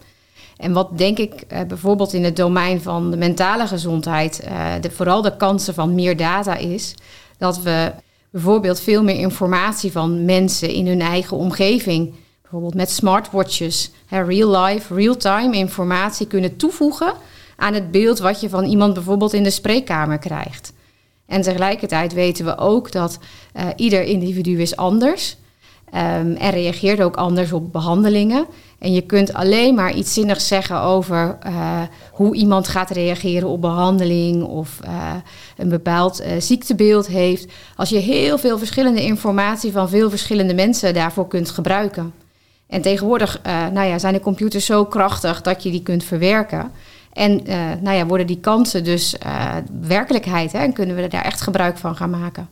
En 0.57 0.73
wat 0.73 0.97
denk 0.97 1.17
ik 1.17 1.45
bijvoorbeeld 1.67 2.13
in 2.13 2.23
het 2.23 2.35
domein 2.35 2.81
van 2.81 3.11
de 3.11 3.17
mentale 3.17 3.67
gezondheid, 3.67 4.47
de, 4.81 4.91
vooral 4.91 5.21
de 5.21 5.37
kansen 5.37 5.73
van 5.73 5.95
meer 5.95 6.17
data 6.17 6.55
is, 6.55 6.95
dat 7.37 7.61
we 7.61 7.91
bijvoorbeeld 8.29 8.79
veel 8.79 9.03
meer 9.03 9.19
informatie 9.19 9.91
van 9.91 10.25
mensen 10.25 10.69
in 10.69 10.87
hun 10.87 11.01
eigen 11.01 11.37
omgeving 11.37 12.13
bijvoorbeeld 12.49 12.81
met 12.81 12.91
smartwatches, 12.91 13.91
real-life, 14.09 14.93
real-time 14.95 15.55
informatie 15.55 16.27
kunnen 16.27 16.55
toevoegen 16.55 17.13
aan 17.55 17.73
het 17.73 17.91
beeld 17.91 18.19
wat 18.19 18.41
je 18.41 18.49
van 18.49 18.63
iemand 18.63 18.93
bijvoorbeeld 18.93 19.33
in 19.33 19.43
de 19.43 19.49
spreekkamer 19.49 20.17
krijgt. 20.17 20.73
En 21.25 21.41
tegelijkertijd 21.41 22.13
weten 22.13 22.45
we 22.45 22.57
ook 22.57 22.91
dat 22.91 23.19
uh, 23.55 23.67
ieder 23.75 24.03
individu 24.03 24.61
is 24.61 24.75
anders 24.75 25.37
um, 25.93 26.35
en 26.35 26.49
reageert 26.49 27.01
ook 27.01 27.15
anders 27.15 27.51
op 27.51 27.71
behandelingen. 27.71 28.45
En 28.79 28.93
je 28.93 29.01
kunt 29.01 29.33
alleen 29.33 29.75
maar 29.75 29.93
iets 29.93 30.13
zinnigs 30.13 30.47
zeggen 30.47 30.81
over 30.81 31.37
uh, 31.47 31.81
hoe 32.11 32.35
iemand 32.35 32.67
gaat 32.67 32.89
reageren 32.89 33.47
op 33.47 33.61
behandeling 33.61 34.43
of 34.43 34.79
uh, 34.85 35.13
een 35.57 35.69
bepaald 35.69 36.23
ziektebeeld 36.39 37.07
heeft, 37.07 37.51
als 37.75 37.89
je 37.89 37.97
heel 37.97 38.37
veel 38.37 38.57
verschillende 38.57 39.03
informatie 39.03 39.71
van 39.71 39.89
veel 39.89 40.09
verschillende 40.09 40.53
mensen 40.53 40.93
daarvoor 40.93 41.27
kunt 41.27 41.49
gebruiken. 41.49 42.13
En 42.69 42.81
tegenwoordig 42.81 43.39
uh, 43.47 43.67
nou 43.67 43.87
ja, 43.87 43.99
zijn 43.99 44.13
de 44.13 44.19
computers 44.19 44.65
zo 44.65 44.85
krachtig 44.85 45.41
dat 45.41 45.63
je 45.63 45.71
die 45.71 45.83
kunt 45.83 46.03
verwerken. 46.03 46.71
En 47.13 47.49
uh, 47.49 47.55
nou 47.81 47.97
ja, 47.97 48.05
worden 48.05 48.27
die 48.27 48.39
kansen 48.39 48.83
dus 48.83 49.15
uh, 49.25 49.55
werkelijkheid 49.81 50.51
hè, 50.51 50.59
en 50.59 50.73
kunnen 50.73 50.95
we 50.95 51.01
er 51.01 51.09
daar 51.09 51.25
echt 51.25 51.41
gebruik 51.41 51.77
van 51.77 51.95
gaan 51.95 52.09
maken. 52.09 52.47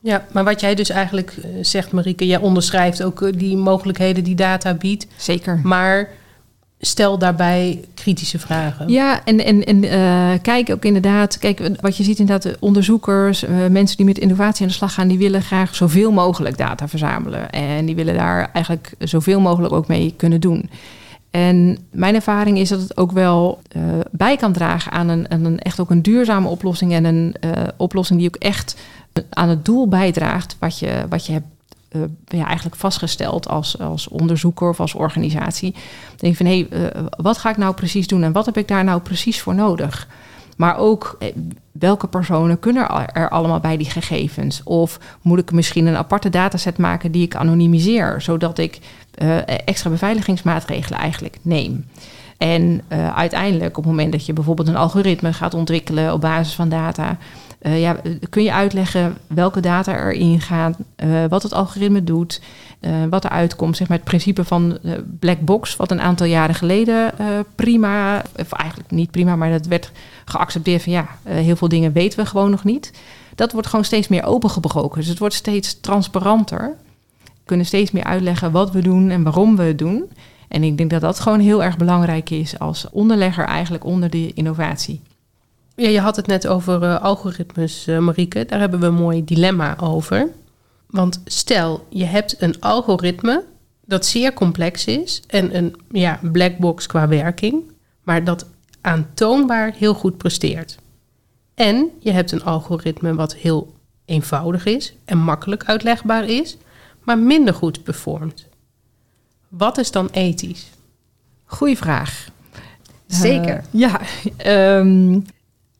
Ja, 0.00 0.26
maar 0.32 0.44
wat 0.44 0.60
jij 0.60 0.74
dus 0.74 0.90
eigenlijk 0.90 1.34
zegt, 1.60 1.92
Marieke, 1.92 2.26
jij 2.26 2.38
onderschrijft 2.38 3.02
ook 3.02 3.38
die 3.38 3.56
mogelijkheden 3.56 4.24
die 4.24 4.34
data 4.34 4.74
biedt. 4.74 5.06
Zeker. 5.16 5.60
Maar 5.62 6.08
stel 6.80 7.18
daarbij 7.18 7.84
kritische 7.94 8.38
vragen. 8.38 8.88
Ja, 8.88 9.24
en, 9.24 9.44
en, 9.44 9.64
en 9.64 9.84
uh, 9.84 10.32
kijk 10.42 10.70
ook 10.70 10.84
inderdaad, 10.84 11.38
kijk, 11.38 11.70
wat 11.80 11.96
je 11.96 12.04
ziet 12.04 12.18
inderdaad, 12.18 12.58
onderzoekers, 12.58 13.44
uh, 13.44 13.66
mensen 13.66 13.96
die 13.96 14.06
met 14.06 14.18
innovatie 14.18 14.62
aan 14.62 14.68
de 14.68 14.74
slag 14.74 14.94
gaan, 14.94 15.08
die 15.08 15.18
willen 15.18 15.42
graag 15.42 15.74
zoveel 15.74 16.12
mogelijk 16.12 16.58
data 16.58 16.88
verzamelen. 16.88 17.50
En 17.50 17.86
die 17.86 17.94
willen 17.94 18.14
daar 18.14 18.50
eigenlijk 18.52 18.92
zoveel 18.98 19.40
mogelijk 19.40 19.72
ook 19.72 19.88
mee 19.88 20.14
kunnen 20.16 20.40
doen. 20.40 20.70
En 21.30 21.78
mijn 21.90 22.14
ervaring 22.14 22.58
is 22.58 22.68
dat 22.68 22.80
het 22.80 22.96
ook 22.96 23.12
wel 23.12 23.60
bij 24.10 24.36
kan 24.36 24.52
dragen 24.52 24.92
aan 24.92 25.08
een, 25.08 25.26
een, 25.28 25.58
echt 25.58 25.80
ook 25.80 25.90
een 25.90 26.02
duurzame 26.02 26.48
oplossing 26.48 26.92
en 26.92 27.04
een 27.04 27.34
oplossing 27.76 28.18
die 28.18 28.28
ook 28.28 28.36
echt 28.36 28.76
aan 29.28 29.48
het 29.48 29.64
doel 29.64 29.88
bijdraagt 29.88 30.56
wat 30.58 30.78
je, 30.78 31.04
wat 31.08 31.26
je 31.26 31.32
hebt 31.32 31.46
uh, 31.92 32.02
ja, 32.24 32.46
eigenlijk 32.46 32.76
vastgesteld 32.76 33.48
als, 33.48 33.78
als 33.78 34.08
onderzoeker 34.08 34.68
of 34.68 34.80
als 34.80 34.94
organisatie. 34.94 35.72
Dan 35.72 36.16
denk 36.16 36.36
van 36.36 36.46
hé, 36.46 36.66
hey, 36.70 36.90
uh, 36.94 37.04
wat 37.16 37.38
ga 37.38 37.50
ik 37.50 37.56
nou 37.56 37.74
precies 37.74 38.06
doen 38.06 38.22
en 38.22 38.32
wat 38.32 38.46
heb 38.46 38.56
ik 38.56 38.68
daar 38.68 38.84
nou 38.84 39.00
precies 39.00 39.40
voor 39.40 39.54
nodig? 39.54 40.08
Maar 40.56 40.76
ook 40.76 41.16
eh, 41.18 41.28
welke 41.72 42.06
personen 42.06 42.58
kunnen 42.58 43.14
er 43.14 43.28
allemaal 43.28 43.60
bij 43.60 43.76
die 43.76 43.90
gegevens? 43.90 44.62
Of 44.62 44.98
moet 45.22 45.38
ik 45.38 45.52
misschien 45.52 45.86
een 45.86 45.96
aparte 45.96 46.30
dataset 46.30 46.78
maken 46.78 47.12
die 47.12 47.22
ik 47.22 47.34
anonimiseer, 47.34 48.20
zodat 48.20 48.58
ik 48.58 48.78
extra 49.64 49.90
beveiligingsmaatregelen 49.90 50.98
eigenlijk 50.98 51.38
neem? 51.42 51.84
En 52.38 52.82
uh, 52.88 53.16
uiteindelijk, 53.16 53.78
op 53.78 53.84
het 53.84 53.92
moment 53.92 54.12
dat 54.12 54.26
je 54.26 54.32
bijvoorbeeld 54.32 54.68
een 54.68 54.76
algoritme 54.76 55.32
gaat 55.32 55.54
ontwikkelen 55.54 56.12
op 56.12 56.20
basis 56.20 56.54
van 56.54 56.68
data, 56.68 57.16
uh, 57.62 57.80
ja, 57.80 57.96
kun 58.30 58.42
je 58.42 58.52
uitleggen 58.52 59.16
welke 59.26 59.60
data 59.60 59.98
erin 59.98 60.40
gaan, 60.40 60.74
uh, 60.96 61.24
wat 61.28 61.42
het 61.42 61.52
algoritme 61.52 62.04
doet, 62.04 62.40
wat 63.10 63.24
er 63.24 63.30
uitkomt. 63.30 63.76
Zeg 63.76 63.88
maar 63.88 63.96
het 63.96 64.06
principe 64.06 64.44
van 64.44 64.78
black 65.18 65.40
box, 65.40 65.76
wat 65.76 65.90
een 65.90 66.00
aantal 66.00 66.26
jaren 66.26 66.54
geleden 66.54 67.12
prima, 67.54 68.22
of 68.36 68.52
eigenlijk 68.52 68.90
niet 68.90 69.10
prima, 69.10 69.36
maar 69.36 69.50
dat 69.50 69.66
werd 69.66 69.92
geaccepteerd 70.24 70.82
van 70.82 70.92
ja, 70.92 71.08
heel 71.22 71.56
veel 71.56 71.68
dingen 71.68 71.92
weten 71.92 72.18
we 72.18 72.26
gewoon 72.26 72.50
nog 72.50 72.64
niet. 72.64 72.92
Dat 73.34 73.52
wordt 73.52 73.66
gewoon 73.68 73.84
steeds 73.84 74.08
meer 74.08 74.24
opengebroken. 74.24 75.00
Dus 75.00 75.08
het 75.08 75.18
wordt 75.18 75.34
steeds 75.34 75.80
transparanter. 75.80 76.74
We 77.24 77.30
kunnen 77.44 77.66
steeds 77.66 77.90
meer 77.90 78.04
uitleggen 78.04 78.52
wat 78.52 78.70
we 78.70 78.82
doen 78.82 79.10
en 79.10 79.22
waarom 79.22 79.56
we 79.56 79.62
het 79.62 79.78
doen. 79.78 80.04
En 80.48 80.62
ik 80.62 80.76
denk 80.76 80.90
dat 80.90 81.00
dat 81.00 81.20
gewoon 81.20 81.40
heel 81.40 81.62
erg 81.62 81.76
belangrijk 81.76 82.30
is 82.30 82.58
als 82.58 82.90
onderlegger 82.90 83.44
eigenlijk 83.44 83.84
onder 83.84 84.10
de 84.10 84.32
innovatie. 84.34 85.00
Ja, 85.74 85.88
je 85.88 86.00
had 86.00 86.16
het 86.16 86.26
net 86.26 86.46
over 86.46 86.82
uh, 86.82 87.02
algoritmes, 87.02 87.88
uh, 87.88 87.98
Marieke. 87.98 88.44
Daar 88.44 88.60
hebben 88.60 88.80
we 88.80 88.86
een 88.86 88.94
mooi 88.94 89.24
dilemma 89.24 89.78
over. 89.78 90.28
Want 90.86 91.20
stel, 91.24 91.86
je 91.88 92.04
hebt 92.04 92.42
een 92.42 92.60
algoritme 92.60 93.44
dat 93.84 94.06
zeer 94.06 94.32
complex 94.32 94.84
is 94.86 95.22
en 95.26 95.56
een 95.56 95.76
ja, 95.90 96.20
black 96.32 96.58
box 96.58 96.86
qua 96.86 97.08
werking, 97.08 97.62
maar 98.02 98.24
dat 98.24 98.46
aantoonbaar 98.80 99.72
heel 99.72 99.94
goed 99.94 100.16
presteert. 100.16 100.78
En 101.54 101.90
je 101.98 102.10
hebt 102.10 102.32
een 102.32 102.44
algoritme 102.44 103.14
wat 103.14 103.34
heel 103.34 103.74
eenvoudig 104.04 104.64
is 104.64 104.94
en 105.04 105.18
makkelijk 105.18 105.64
uitlegbaar 105.64 106.24
is, 106.24 106.56
maar 107.02 107.18
minder 107.18 107.54
goed 107.54 107.82
performt. 107.82 108.45
Wat 109.48 109.78
is 109.78 109.90
dan 109.90 110.08
ethisch? 110.12 110.70
Goeie 111.44 111.76
vraag. 111.76 112.28
Zeker. 113.06 113.64
Uh, 113.72 113.80
ja, 113.80 114.00
um, 114.78 115.24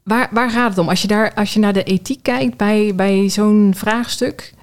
waar, 0.02 0.28
waar 0.30 0.50
gaat 0.50 0.68
het 0.68 0.78
om? 0.78 0.88
Als 0.88 1.02
je, 1.02 1.08
daar, 1.08 1.34
als 1.34 1.54
je 1.54 1.60
naar 1.60 1.72
de 1.72 1.82
ethiek 1.82 2.22
kijkt 2.22 2.56
bij, 2.56 2.92
bij 2.94 3.28
zo'n 3.28 3.72
vraagstuk. 3.76 4.54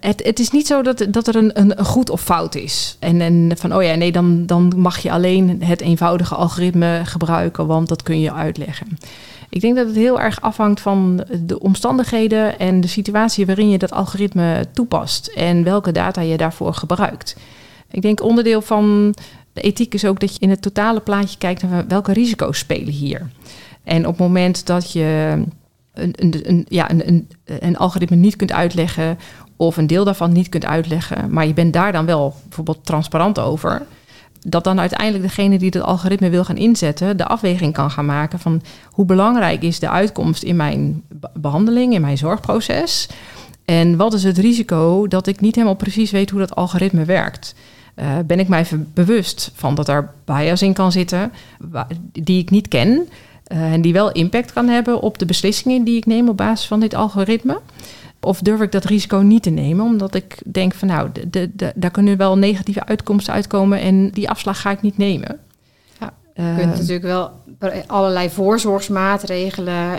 Het, 0.00 0.22
het 0.24 0.38
is 0.38 0.50
niet 0.50 0.66
zo 0.66 0.82
dat, 0.82 1.06
dat 1.10 1.26
er 1.26 1.36
een, 1.36 1.60
een 1.60 1.84
goed 1.84 2.10
of 2.10 2.22
fout 2.22 2.54
is. 2.54 2.96
En, 3.00 3.20
en 3.20 3.52
van, 3.56 3.74
oh 3.74 3.82
ja, 3.82 3.94
nee, 3.94 4.12
dan, 4.12 4.46
dan 4.46 4.72
mag 4.76 4.98
je 4.98 5.10
alleen 5.10 5.62
het 5.62 5.80
eenvoudige 5.80 6.34
algoritme 6.34 7.00
gebruiken, 7.04 7.66
want 7.66 7.88
dat 7.88 8.02
kun 8.02 8.20
je 8.20 8.32
uitleggen. 8.32 8.98
Ik 9.48 9.60
denk 9.60 9.76
dat 9.76 9.86
het 9.86 9.96
heel 9.96 10.20
erg 10.20 10.40
afhangt 10.40 10.80
van 10.80 11.24
de 11.40 11.60
omstandigheden 11.60 12.58
en 12.58 12.80
de 12.80 12.86
situatie 12.86 13.46
waarin 13.46 13.70
je 13.70 13.78
dat 13.78 13.92
algoritme 13.92 14.66
toepast 14.72 15.26
en 15.26 15.64
welke 15.64 15.92
data 15.92 16.20
je 16.20 16.36
daarvoor 16.36 16.74
gebruikt. 16.74 17.36
Ik 17.90 18.02
denk 18.02 18.22
onderdeel 18.22 18.62
van 18.62 19.14
de 19.52 19.60
ethiek 19.60 19.94
is 19.94 20.04
ook 20.04 20.20
dat 20.20 20.32
je 20.32 20.40
in 20.40 20.50
het 20.50 20.62
totale 20.62 21.00
plaatje 21.00 21.38
kijkt 21.38 21.62
naar 21.62 21.86
welke 21.86 22.12
risico's 22.12 22.58
spelen 22.58 22.92
hier. 22.92 23.30
En 23.84 24.06
op 24.06 24.12
het 24.12 24.26
moment 24.26 24.66
dat 24.66 24.92
je 24.92 25.42
een, 25.94 26.14
een, 26.48 26.66
ja, 26.68 26.90
een, 26.90 27.28
een, 27.44 27.76
algoritme 27.76 28.16
niet 28.16 28.36
kunt 28.36 28.52
uitleggen 28.52 29.18
of 29.56 29.76
een 29.76 29.86
deel 29.86 30.04
daarvan 30.04 30.32
niet 30.32 30.48
kunt 30.48 30.64
uitleggen, 30.64 31.30
maar 31.30 31.46
je 31.46 31.54
bent 31.54 31.72
daar 31.72 31.92
dan 31.92 32.06
wel 32.06 32.34
bijvoorbeeld 32.44 32.84
transparant 32.84 33.38
over, 33.38 33.86
dat 34.40 34.64
dan 34.64 34.80
uiteindelijk 34.80 35.24
degene 35.24 35.58
die 35.58 35.70
het 35.72 35.82
algoritme 35.82 36.30
wil 36.30 36.44
gaan 36.44 36.56
inzetten, 36.56 37.16
de 37.16 37.26
afweging 37.26 37.72
kan 37.72 37.90
gaan 37.90 38.06
maken 38.06 38.38
van 38.38 38.62
hoe 38.90 39.04
belangrijk 39.04 39.62
is 39.62 39.78
de 39.78 39.90
uitkomst 39.90 40.42
in 40.42 40.56
mijn 40.56 41.02
behandeling, 41.34 41.94
in 41.94 42.00
mijn 42.00 42.18
zorgproces. 42.18 43.08
En 43.66 43.96
wat 43.96 44.14
is 44.14 44.22
het 44.22 44.38
risico 44.38 45.08
dat 45.08 45.26
ik 45.26 45.40
niet 45.40 45.54
helemaal 45.54 45.76
precies 45.76 46.10
weet 46.10 46.30
hoe 46.30 46.40
dat 46.40 46.54
algoritme 46.54 47.04
werkt? 47.04 47.54
Uh, 47.96 48.18
ben 48.26 48.38
ik 48.38 48.48
mij 48.48 48.66
bewust 48.94 49.50
van 49.54 49.74
dat 49.74 49.88
er 49.88 50.10
bias 50.24 50.62
in 50.62 50.72
kan 50.72 50.92
zitten 50.92 51.32
die 52.12 52.40
ik 52.40 52.50
niet 52.50 52.68
ken 52.68 53.08
uh, 53.52 53.72
en 53.72 53.80
die 53.80 53.92
wel 53.92 54.12
impact 54.12 54.52
kan 54.52 54.68
hebben 54.68 55.00
op 55.00 55.18
de 55.18 55.26
beslissingen 55.26 55.84
die 55.84 55.96
ik 55.96 56.06
neem 56.06 56.28
op 56.28 56.36
basis 56.36 56.66
van 56.66 56.80
dit 56.80 56.94
algoritme? 56.94 57.60
Of 58.20 58.40
durf 58.40 58.60
ik 58.60 58.72
dat 58.72 58.84
risico 58.84 59.16
niet 59.16 59.42
te 59.42 59.50
nemen, 59.50 59.84
omdat 59.84 60.14
ik 60.14 60.38
denk 60.44 60.74
van 60.74 60.88
nou, 60.88 61.08
de, 61.30 61.50
de, 61.54 61.72
daar 61.74 61.90
kunnen 61.90 62.16
wel 62.16 62.38
negatieve 62.38 62.86
uitkomsten 62.86 63.34
uitkomen 63.34 63.80
en 63.80 64.10
die 64.10 64.30
afslag 64.30 64.60
ga 64.60 64.70
ik 64.70 64.82
niet 64.82 64.98
nemen. 64.98 65.38
Je 66.36 66.54
kunt 66.56 66.72
uh, 66.72 66.78
natuurlijk 66.78 67.02
wel 67.02 67.30
allerlei 67.86 68.30
voorzorgsmaatregelen, 68.30 69.98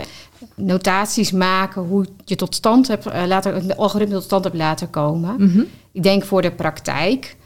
notaties 0.54 1.32
maken 1.32 1.82
hoe 1.82 2.06
je 2.24 2.36
tot 2.36 2.54
stand 2.54 2.88
hebt, 2.88 3.06
uh, 3.06 3.22
laten, 3.26 3.56
een 3.56 3.76
algoritme 3.76 4.14
tot 4.14 4.24
stand 4.24 4.44
hebt 4.44 4.56
laten 4.56 4.90
komen. 4.90 5.34
Mm 5.38 5.50
-hmm. 5.50 5.66
Ik 5.92 6.02
denk 6.02 6.24
voor 6.24 6.42
de 6.42 6.50
praktijk 6.50 7.36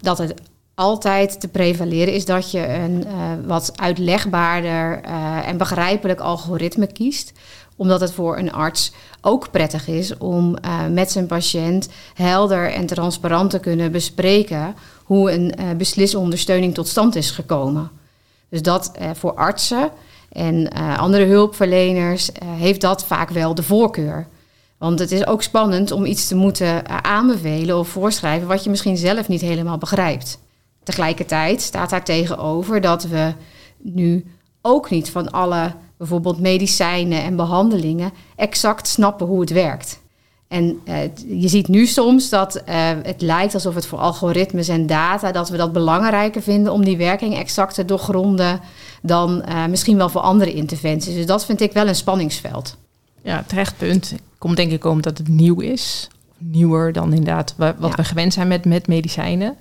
dat 0.00 0.18
het 0.18 0.34
altijd 0.74 1.40
te 1.40 1.48
prevaleren 1.48 2.14
is 2.14 2.24
dat 2.24 2.50
je 2.50 2.68
een 2.68 3.04
uh, 3.06 3.12
wat 3.46 3.72
uitlegbaarder 3.76 5.00
uh, 5.04 5.48
en 5.48 5.56
begrijpelijk 5.56 6.20
algoritme 6.20 6.86
kiest. 6.86 7.32
Omdat 7.76 8.00
het 8.00 8.12
voor 8.12 8.38
een 8.38 8.52
arts 8.52 8.92
ook 9.20 9.50
prettig 9.50 9.88
is 9.88 10.18
om 10.18 10.56
uh, 10.64 10.86
met 10.86 11.10
zijn 11.10 11.26
patiënt 11.26 11.88
helder 12.14 12.72
en 12.72 12.86
transparant 12.86 13.50
te 13.50 13.58
kunnen 13.58 13.92
bespreken 13.92 14.74
hoe 15.04 15.32
een 15.32 15.76
beslisondersteuning 15.76 16.74
tot 16.74 16.88
stand 16.88 17.16
is 17.16 17.30
gekomen. 17.30 17.90
Dus 18.52 18.62
dat 18.62 18.92
voor 19.12 19.34
artsen 19.34 19.90
en 20.32 20.68
andere 20.98 21.24
hulpverleners 21.24 22.30
heeft 22.44 22.80
dat 22.80 23.04
vaak 23.04 23.30
wel 23.30 23.54
de 23.54 23.62
voorkeur. 23.62 24.26
Want 24.78 24.98
het 24.98 25.12
is 25.12 25.26
ook 25.26 25.42
spannend 25.42 25.90
om 25.90 26.04
iets 26.04 26.28
te 26.28 26.34
moeten 26.34 27.04
aanbevelen 27.04 27.78
of 27.78 27.88
voorschrijven 27.88 28.48
wat 28.48 28.64
je 28.64 28.70
misschien 28.70 28.96
zelf 28.96 29.28
niet 29.28 29.40
helemaal 29.40 29.78
begrijpt. 29.78 30.38
Tegelijkertijd 30.82 31.62
staat 31.62 31.90
daar 31.90 32.04
tegenover 32.04 32.80
dat 32.80 33.02
we 33.02 33.34
nu 33.78 34.24
ook 34.62 34.90
niet 34.90 35.10
van 35.10 35.30
alle 35.30 35.72
bijvoorbeeld 35.96 36.40
medicijnen 36.40 37.22
en 37.22 37.36
behandelingen 37.36 38.12
exact 38.36 38.88
snappen 38.88 39.26
hoe 39.26 39.40
het 39.40 39.50
werkt. 39.50 40.01
En 40.52 40.80
uh, 40.84 40.96
je 41.40 41.48
ziet 41.48 41.68
nu 41.68 41.86
soms 41.86 42.28
dat 42.28 42.62
uh, 42.68 42.74
het 43.02 43.20
lijkt 43.20 43.54
alsof 43.54 43.74
het 43.74 43.86
voor 43.86 43.98
algoritmes 43.98 44.68
en 44.68 44.86
data 44.86 45.32
dat 45.32 45.48
we 45.48 45.56
dat 45.56 45.72
belangrijker 45.72 46.42
vinden 46.42 46.72
om 46.72 46.84
die 46.84 46.96
werking 46.96 47.36
exact 47.36 47.74
te 47.74 47.84
doorgronden 47.84 48.60
dan 49.02 49.42
uh, 49.48 49.66
misschien 49.66 49.96
wel 49.96 50.08
voor 50.08 50.20
andere 50.20 50.52
interventies. 50.52 51.14
Dus 51.14 51.26
dat 51.26 51.44
vind 51.44 51.60
ik 51.60 51.72
wel 51.72 51.88
een 51.88 51.94
spanningsveld. 51.94 52.76
Ja, 53.22 53.44
terecht 53.46 53.76
punt. 53.76 54.14
Komt 54.38 54.56
denk 54.56 54.72
ik 54.72 54.84
omdat 54.84 55.18
het 55.18 55.28
nieuw 55.28 55.60
is. 55.60 56.08
Nieuwer 56.38 56.92
dan 56.92 57.12
inderdaad 57.12 57.54
wat 57.56 57.74
ja. 57.80 57.94
we 57.94 58.04
gewend 58.04 58.32
zijn 58.32 58.48
met, 58.48 58.64
met 58.64 58.86
medicijnen. 58.86 59.56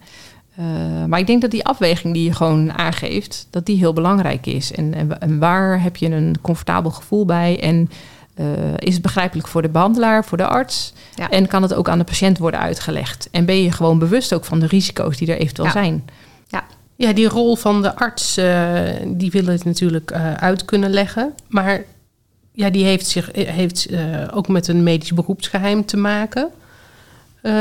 Maar 1.08 1.20
ik 1.20 1.28
denk 1.28 1.42
dat 1.42 1.52
die 1.52 1.66
afweging 1.66 2.14
die 2.14 2.24
je 2.24 2.34
gewoon 2.34 2.74
aangeeft, 2.74 3.48
dat 3.50 3.66
die 3.66 3.78
heel 3.78 3.94
belangrijk 3.94 4.46
is. 4.46 4.72
En, 4.72 4.94
en, 4.94 5.22
en 5.22 5.40
waar 5.40 5.82
heb 5.82 5.96
je 5.96 6.10
een 6.10 6.36
comfortabel 6.42 6.92
gevoel 6.92 7.26
bij? 7.26 7.60
En 7.62 7.90
uh, 8.36 8.46
is 8.78 8.94
het 8.94 9.02
begrijpelijk 9.02 9.48
voor 9.48 9.62
de 9.62 9.70
behandelaar, 9.70 10.26
voor 10.26 10.38
de 10.38 10.48
arts? 10.48 10.94
Ja. 11.16 11.30
En 11.30 11.48
kan 11.48 11.62
het 11.62 11.74
ook 11.74 11.90
aan 11.90 11.98
de 11.98 12.04
patiënt 12.04 12.38
worden 12.38 12.60
uitgelegd? 12.60 13.28
En 13.32 13.46
ben 13.46 13.64
je 13.64 13.72
gewoon 13.72 14.00
bewust 14.00 14.34
ook 14.34 14.46
van 14.46 14.60
de 14.60 14.68
risico's 14.68 15.18
die 15.18 15.32
er 15.32 15.38
eventueel 15.38 15.68
ja. 15.68 15.74
zijn? 15.74 16.06
Ja. 16.48 16.64
ja, 16.96 17.14
die 17.14 17.28
rol 17.28 17.56
van 17.56 17.82
de 17.82 17.96
arts, 17.96 18.38
uh, 18.38 18.80
die 19.08 19.32
wil 19.32 19.46
het 19.46 19.66
natuurlijk 19.66 20.12
uit 20.40 20.66
kunnen 20.66 20.90
leggen. 20.90 21.34
Maar 21.48 21.84
ja, 22.52 22.70
die 22.70 22.86
heeft, 22.86 23.08
zich, 23.08 23.30
heeft 23.34 23.88
ook 24.32 24.48
met 24.48 24.68
een 24.68 24.84
medisch 24.84 25.14
beroepsgeheim 25.14 25.86
te 25.86 25.98
maken. 25.98 26.50
Uh, 27.42 27.54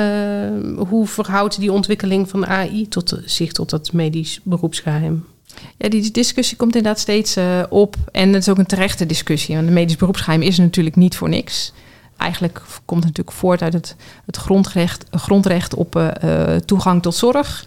hoe 0.88 1.06
verhoudt 1.06 1.60
die 1.60 1.72
ontwikkeling 1.72 2.28
van 2.28 2.46
AI 2.46 2.88
tot, 2.88 3.20
zich 3.24 3.52
tot 3.52 3.70
dat 3.70 3.92
medisch 3.92 4.40
beroepsgeheim? 4.42 5.26
Ja, 5.76 5.88
die 5.88 6.10
discussie 6.10 6.56
komt 6.56 6.76
inderdaad 6.76 7.00
steeds 7.00 7.36
uh, 7.36 7.62
op. 7.68 7.96
En 8.12 8.32
het 8.32 8.42
is 8.42 8.48
ook 8.48 8.58
een 8.58 8.66
terechte 8.66 9.06
discussie. 9.06 9.54
Want 9.54 9.66
het 9.66 9.74
medisch 9.74 9.96
beroepsgeheim 9.96 10.42
is 10.42 10.58
natuurlijk 10.58 10.96
niet 10.96 11.16
voor 11.16 11.28
niks. 11.28 11.72
Eigenlijk 12.16 12.62
komt 12.84 13.04
het 13.04 13.16
natuurlijk 13.16 13.36
voort 13.36 13.62
uit 13.62 13.72
het, 13.72 13.96
het 14.26 14.36
grondrecht, 14.36 15.04
grondrecht 15.10 15.74
op 15.74 15.96
uh, 15.96 16.56
toegang 16.56 17.02
tot 17.02 17.14
zorg. 17.14 17.66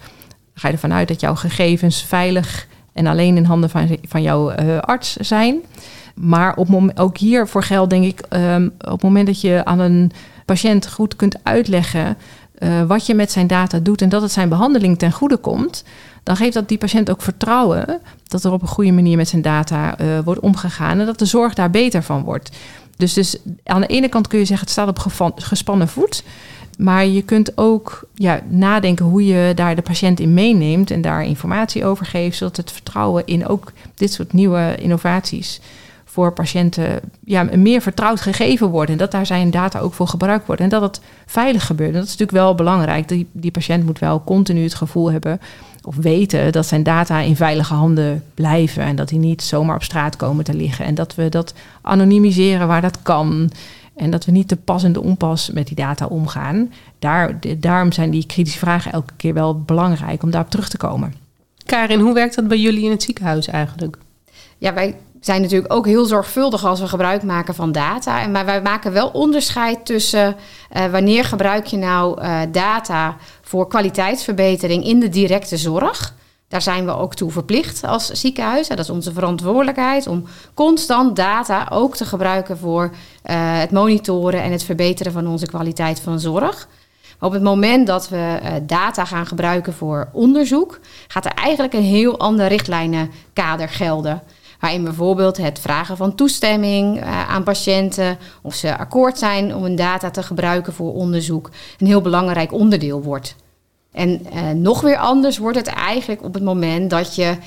Ga 0.53 0.67
je 0.67 0.73
ervan 0.73 0.93
uit 0.93 1.07
dat 1.07 1.19
jouw 1.19 1.35
gegevens 1.35 2.03
veilig 2.03 2.67
en 2.93 3.07
alleen 3.07 3.37
in 3.37 3.45
handen 3.45 3.69
van, 3.69 3.97
van 4.07 4.21
jouw 4.21 4.51
arts 4.79 5.15
zijn. 5.15 5.61
Maar 6.15 6.55
op 6.55 6.91
ook 6.95 7.17
hiervoor 7.17 7.63
geldt, 7.63 7.89
denk 7.89 8.05
ik, 8.05 8.25
um, 8.29 8.73
op 8.77 8.91
het 8.91 9.01
moment 9.01 9.27
dat 9.27 9.41
je 9.41 9.61
aan 9.65 9.79
een 9.79 10.11
patiënt 10.45 10.91
goed 10.91 11.15
kunt 11.15 11.37
uitleggen 11.43 12.17
wat 12.87 13.05
je 13.05 13.13
met 13.13 13.31
zijn 13.31 13.47
data 13.47 13.79
doet 13.79 14.01
en 14.01 14.09
dat 14.09 14.21
het 14.21 14.31
zijn 14.31 14.49
behandeling 14.49 14.97
ten 14.97 15.11
goede 15.11 15.37
komt, 15.37 15.83
dan 16.23 16.35
geeft 16.35 16.53
dat 16.53 16.67
die 16.67 16.77
patiënt 16.77 17.09
ook 17.11 17.21
vertrouwen 17.21 18.01
dat 18.27 18.43
er 18.43 18.51
op 18.51 18.61
een 18.61 18.67
goede 18.67 18.91
manier 18.91 19.17
met 19.17 19.27
zijn 19.27 19.41
data 19.41 19.99
uh, 19.99 20.19
wordt 20.19 20.39
omgegaan 20.39 20.99
en 20.99 21.05
dat 21.05 21.19
de 21.19 21.25
zorg 21.25 21.53
daar 21.53 21.69
beter 21.69 22.03
van 22.03 22.23
wordt. 22.23 22.51
Dus, 22.97 23.13
dus 23.13 23.37
aan 23.63 23.81
de 23.81 23.87
ene 23.87 24.09
kant 24.09 24.27
kun 24.27 24.39
je 24.39 24.45
zeggen 24.45 24.65
het 24.65 24.75
staat 24.75 24.87
op 24.87 25.33
gespannen 25.35 25.87
voet. 25.87 26.23
Maar 26.77 27.05
je 27.05 27.21
kunt 27.21 27.57
ook 27.57 28.07
ja, 28.15 28.41
nadenken 28.47 29.05
hoe 29.05 29.25
je 29.25 29.53
daar 29.55 29.75
de 29.75 29.81
patiënt 29.81 30.19
in 30.19 30.33
meeneemt 30.33 30.91
en 30.91 31.01
daar 31.01 31.23
informatie 31.25 31.85
over 31.85 32.05
geeft, 32.05 32.37
zodat 32.37 32.57
het 32.57 32.71
vertrouwen 32.71 33.25
in 33.25 33.47
ook 33.47 33.71
dit 33.95 34.13
soort 34.13 34.33
nieuwe 34.33 34.75
innovaties 34.79 35.61
voor 36.13 36.33
patiënten 36.33 36.99
ja, 37.25 37.43
meer 37.43 37.81
vertrouwd 37.81 38.21
gegeven 38.21 38.69
worden. 38.69 38.91
En 38.91 38.97
dat 38.97 39.11
daar 39.11 39.25
zijn 39.25 39.51
data 39.51 39.79
ook 39.79 39.93
voor 39.93 40.07
gebruikt 40.07 40.45
worden. 40.45 40.65
En 40.65 40.71
dat 40.71 40.81
het 40.81 41.01
veilig 41.25 41.65
gebeurt. 41.65 41.89
En 41.89 41.95
dat 41.95 42.03
is 42.03 42.11
natuurlijk 42.11 42.37
wel 42.37 42.55
belangrijk. 42.55 43.07
Die, 43.07 43.27
die 43.31 43.51
patiënt 43.51 43.85
moet 43.85 43.99
wel 43.99 44.23
continu 44.23 44.63
het 44.63 44.73
gevoel 44.73 45.11
hebben 45.11 45.39
of 45.83 45.95
weten 45.95 46.51
dat 46.51 46.65
zijn 46.65 46.83
data 46.83 47.19
in 47.19 47.35
veilige 47.35 47.73
handen 47.73 48.23
blijven. 48.33 48.83
En 48.83 48.95
dat 48.95 49.09
die 49.09 49.19
niet 49.19 49.41
zomaar 49.41 49.75
op 49.75 49.83
straat 49.83 50.15
komen 50.15 50.43
te 50.43 50.53
liggen. 50.53 50.85
En 50.85 50.95
dat 50.95 51.15
we 51.15 51.29
dat 51.29 51.53
anonimiseren 51.81 52.67
waar 52.67 52.81
dat 52.81 53.01
kan. 53.01 53.51
En 53.95 54.09
dat 54.09 54.25
we 54.25 54.31
niet 54.31 54.47
te 54.47 54.55
pas 54.55 54.83
en 54.83 54.93
de 54.93 55.01
onpas 55.01 55.49
met 55.49 55.67
die 55.67 55.75
data 55.75 56.05
omgaan. 56.05 56.71
Daar, 56.99 57.39
daarom 57.57 57.91
zijn 57.91 58.09
die 58.09 58.25
kritische 58.25 58.59
vragen 58.59 58.91
elke 58.91 59.13
keer 59.17 59.33
wel 59.33 59.61
belangrijk 59.61 60.23
om 60.23 60.31
daarop 60.31 60.49
terug 60.49 60.69
te 60.69 60.77
komen. 60.77 61.13
Karin, 61.65 61.99
hoe 61.99 62.13
werkt 62.13 62.35
dat 62.35 62.47
bij 62.47 62.59
jullie 62.59 62.83
in 62.83 62.91
het 62.91 63.03
ziekenhuis 63.03 63.47
eigenlijk? 63.47 63.97
Ja, 64.57 64.73
wij 64.73 64.95
zijn 65.25 65.41
natuurlijk 65.41 65.73
ook 65.73 65.85
heel 65.85 66.05
zorgvuldig 66.05 66.65
als 66.65 66.79
we 66.79 66.87
gebruik 66.87 67.23
maken 67.23 67.55
van 67.55 67.71
data. 67.71 68.27
Maar 68.27 68.45
wij 68.45 68.61
maken 68.61 68.91
wel 68.91 69.07
onderscheid 69.07 69.85
tussen 69.85 70.35
uh, 70.75 70.85
wanneer 70.85 71.25
gebruik 71.25 71.65
je 71.65 71.77
nou 71.77 72.21
uh, 72.21 72.41
data 72.51 73.15
voor 73.41 73.67
kwaliteitsverbetering 73.67 74.85
in 74.85 74.99
de 74.99 75.09
directe 75.09 75.57
zorg. 75.57 76.13
Daar 76.47 76.61
zijn 76.61 76.85
we 76.85 76.97
ook 76.97 77.15
toe 77.15 77.31
verplicht 77.31 77.83
als 77.83 78.07
ziekenhuis. 78.07 78.67
Dat 78.67 78.79
is 78.79 78.89
onze 78.89 79.13
verantwoordelijkheid 79.13 80.07
om 80.07 80.25
constant 80.53 81.15
data 81.15 81.67
ook 81.69 81.95
te 81.95 82.05
gebruiken 82.05 82.57
voor 82.57 82.83
uh, 82.83 82.91
het 83.59 83.71
monitoren 83.71 84.41
en 84.41 84.51
het 84.51 84.63
verbeteren 84.63 85.11
van 85.11 85.27
onze 85.27 85.45
kwaliteit 85.45 85.99
van 85.99 86.19
zorg. 86.19 86.67
Maar 87.19 87.29
op 87.29 87.33
het 87.33 87.43
moment 87.43 87.87
dat 87.87 88.09
we 88.09 88.39
data 88.63 89.05
gaan 89.05 89.25
gebruiken 89.25 89.73
voor 89.73 90.09
onderzoek, 90.11 90.79
gaat 91.07 91.25
er 91.25 91.33
eigenlijk 91.33 91.73
een 91.73 91.83
heel 91.83 92.19
ander 92.19 92.47
richtlijnenkader 92.47 93.69
gelden. 93.69 94.21
Waarin 94.63 94.83
bijvoorbeeld 94.83 95.37
het 95.37 95.59
vragen 95.59 95.97
van 95.97 96.15
toestemming 96.15 96.97
uh, 96.97 97.29
aan 97.29 97.43
patiënten, 97.43 98.17
of 98.41 98.55
ze 98.55 98.77
akkoord 98.77 99.17
zijn 99.17 99.55
om 99.55 99.63
hun 99.63 99.75
data 99.75 100.09
te 100.09 100.23
gebruiken 100.23 100.73
voor 100.73 100.93
onderzoek, 100.93 101.49
een 101.77 101.87
heel 101.87 102.01
belangrijk 102.01 102.51
onderdeel 102.51 103.01
wordt. 103.01 103.35
En 103.91 104.21
uh, 104.33 104.49
nog 104.49 104.81
weer 104.81 104.97
anders 104.97 105.37
wordt 105.37 105.57
het 105.57 105.67
eigenlijk 105.67 106.23
op 106.23 106.33
het 106.33 106.43
moment 106.43 106.89
dat 106.89 107.15
je 107.15 107.37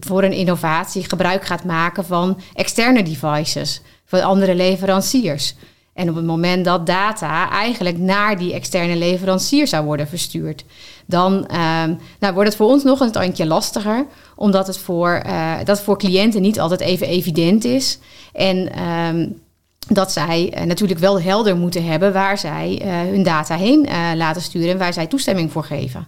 voor 0.00 0.22
een 0.22 0.32
innovatie 0.32 1.04
gebruik 1.04 1.44
gaat 1.44 1.64
maken 1.64 2.04
van 2.04 2.40
externe 2.54 3.02
devices, 3.02 3.80
van 4.04 4.22
andere 4.22 4.54
leveranciers. 4.54 5.54
En 5.94 6.08
op 6.08 6.14
het 6.14 6.24
moment 6.24 6.64
dat 6.64 6.86
data 6.86 7.50
eigenlijk 7.50 7.98
naar 7.98 8.38
die 8.38 8.54
externe 8.54 8.96
leverancier 8.96 9.66
zou 9.66 9.84
worden 9.84 10.08
verstuurd, 10.08 10.64
dan 11.06 11.32
um, 11.32 11.98
nou, 12.20 12.34
wordt 12.34 12.48
het 12.48 12.56
voor 12.56 12.68
ons 12.68 12.82
nog 12.82 13.00
een 13.00 13.12
tandje 13.12 13.46
lastiger, 13.46 14.06
omdat 14.36 14.66
het 14.66 14.78
voor, 14.78 15.22
uh, 15.26 15.54
dat 15.64 15.80
voor 15.80 15.98
cliënten 15.98 16.42
niet 16.42 16.60
altijd 16.60 16.80
even 16.80 17.06
evident 17.06 17.64
is. 17.64 17.98
En 18.32 18.88
um, 18.88 19.40
dat 19.88 20.12
zij 20.12 20.52
uh, 20.54 20.62
natuurlijk 20.62 21.00
wel 21.00 21.20
helder 21.20 21.56
moeten 21.56 21.84
hebben 21.84 22.12
waar 22.12 22.38
zij 22.38 22.80
uh, 22.82 22.88
hun 23.10 23.22
data 23.22 23.56
heen 23.56 23.88
laten 24.16 24.42
sturen 24.42 24.70
en 24.70 24.78
waar 24.78 24.92
zij 24.92 25.06
toestemming 25.06 25.52
voor 25.52 25.64
geven. 25.64 26.06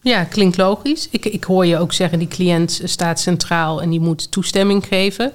Ja, 0.00 0.24
klinkt 0.24 0.56
logisch. 0.56 1.08
Ik, 1.10 1.24
ik 1.24 1.44
hoor 1.44 1.66
je 1.66 1.78
ook 1.78 1.92
zeggen, 1.92 2.18
die 2.18 2.28
cliënt 2.28 2.80
staat 2.84 3.20
centraal 3.20 3.82
en 3.82 3.90
die 3.90 4.00
moet 4.00 4.30
toestemming 4.30 4.86
geven. 4.86 5.32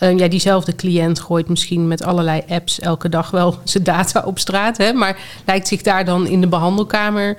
Uh, 0.00 0.18
ja, 0.18 0.28
diezelfde 0.28 0.74
cliënt 0.74 1.20
gooit 1.20 1.48
misschien 1.48 1.88
met 1.88 2.02
allerlei 2.02 2.42
apps 2.48 2.80
elke 2.80 3.08
dag 3.08 3.30
wel 3.30 3.58
zijn 3.64 3.84
data 3.84 4.22
op 4.24 4.38
straat. 4.38 4.76
Hè, 4.76 4.92
maar 4.92 5.20
lijkt 5.46 5.68
zich 5.68 5.82
daar 5.82 6.04
dan 6.04 6.26
in 6.26 6.40
de 6.40 6.46
behandelkamer 6.46 7.36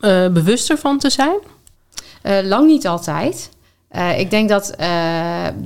uh, 0.00 0.28
bewuster 0.28 0.78
van 0.78 0.98
te 0.98 1.10
zijn? 1.10 1.38
Uh, 2.22 2.38
lang 2.42 2.66
niet 2.66 2.86
altijd. 2.86 3.50
Ik 4.16 4.30
denk 4.30 4.48
dat, 4.48 4.74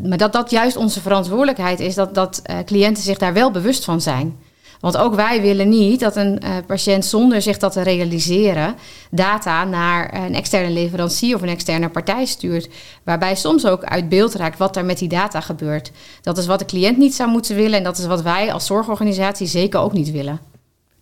maar 0.03 0.17
dat 0.17 0.33
dat 0.33 0.51
juist 0.51 0.77
onze 0.77 1.01
verantwoordelijkheid 1.01 1.81
is, 1.81 1.95
dat, 1.95 2.15
dat 2.15 2.43
cliënten 2.65 3.03
zich 3.03 3.19
daar 3.19 3.33
wel 3.33 3.51
bewust 3.51 3.85
van 3.85 4.01
zijn. 4.01 4.39
Want 4.83 4.97
ook 4.97 5.15
wij 5.15 5.41
willen 5.41 5.69
niet 5.69 6.01
dat 6.01 6.17
een 6.17 6.43
patiënt 6.67 7.05
zonder 7.05 7.43
zich 7.43 7.59
dat 7.59 7.73
te 7.73 7.83
realiseren 7.83 8.75
data 9.11 9.65
naar 9.65 10.15
een 10.15 10.35
externe 10.35 10.71
leverancier 10.71 11.35
of 11.35 11.43
een 11.43 11.49
externe 11.49 11.89
partij 11.89 12.25
stuurt. 12.25 12.69
Waarbij 13.03 13.35
soms 13.35 13.67
ook 13.67 13.85
uit 13.85 14.09
beeld 14.09 14.35
raakt 14.35 14.59
wat 14.59 14.77
er 14.77 14.85
met 14.85 14.99
die 14.99 15.09
data 15.09 15.41
gebeurt. 15.41 15.91
Dat 16.23 16.39
is 16.39 16.47
wat 16.47 16.59
de 16.59 16.65
cliënt 16.65 16.99
niet 16.99 17.15
zou 17.15 17.31
moeten 17.31 17.57
willen 17.57 17.79
en 17.79 17.85
dat 17.85 17.99
is 17.99 18.07
wat 18.07 18.23
wij 18.23 18.53
als 18.53 18.67
zorgorganisatie 18.67 19.47
zeker 19.47 19.81
ook 19.81 19.93
niet 19.93 20.11
willen. 20.11 20.41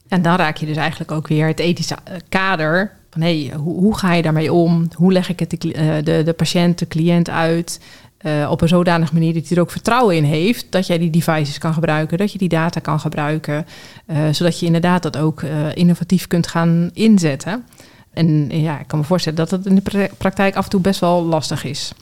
En 0.08 0.22
dan 0.22 0.36
raak 0.36 0.56
je 0.56 0.66
dus 0.66 0.76
eigenlijk 0.76 1.10
ook 1.10 1.28
weer 1.28 1.46
het 1.46 1.58
ethische 1.58 1.96
eh, 2.04 2.14
kader 2.28 2.98
van 3.10 3.20
hey, 3.20 3.52
hoe, 3.56 3.74
hoe, 3.74 3.98
ga 3.98 4.12
je 4.12 4.22
daarmee 4.22 4.52
om? 4.52 4.88
Hoe 4.94 5.12
leg 5.12 5.28
ik 5.28 5.38
het 5.38 5.50
de, 5.50 6.00
de, 6.04 6.22
de 6.24 6.32
patiënt, 6.32 6.78
de 6.78 6.88
cliënt 6.88 7.30
uit? 7.30 7.80
Uh, 8.26 8.50
op 8.50 8.60
een 8.60 8.68
zodanige 8.68 9.12
manier 9.12 9.34
dat 9.34 9.48
hij 9.48 9.56
er 9.56 9.62
ook 9.62 9.70
vertrouwen 9.70 10.16
in 10.16 10.24
heeft 10.24 10.66
dat 10.70 10.86
jij 10.86 10.98
die 10.98 11.10
devices 11.10 11.58
kan 11.58 11.74
gebruiken, 11.74 12.18
dat 12.18 12.32
je 12.32 12.38
die 12.38 12.48
data 12.48 12.80
kan 12.80 13.00
gebruiken, 13.00 13.66
uh, 14.06 14.18
zodat 14.30 14.60
je 14.60 14.66
inderdaad 14.66 15.02
dat 15.02 15.16
ook 15.16 15.42
uh, 15.42 15.76
innovatief 15.76 16.26
kunt 16.26 16.46
gaan 16.46 16.90
inzetten. 16.92 17.64
En 18.12 18.48
ja, 18.50 18.80
ik 18.80 18.86
kan 18.86 18.98
me 18.98 19.04
voorstellen 19.04 19.38
dat 19.38 19.50
het 19.50 19.66
in 19.66 19.74
de 19.74 20.10
praktijk 20.18 20.56
af 20.56 20.64
en 20.64 20.70
toe 20.70 20.80
best 20.80 21.00
wel 21.00 21.24
lastig 21.24 21.64
is. 21.64 21.92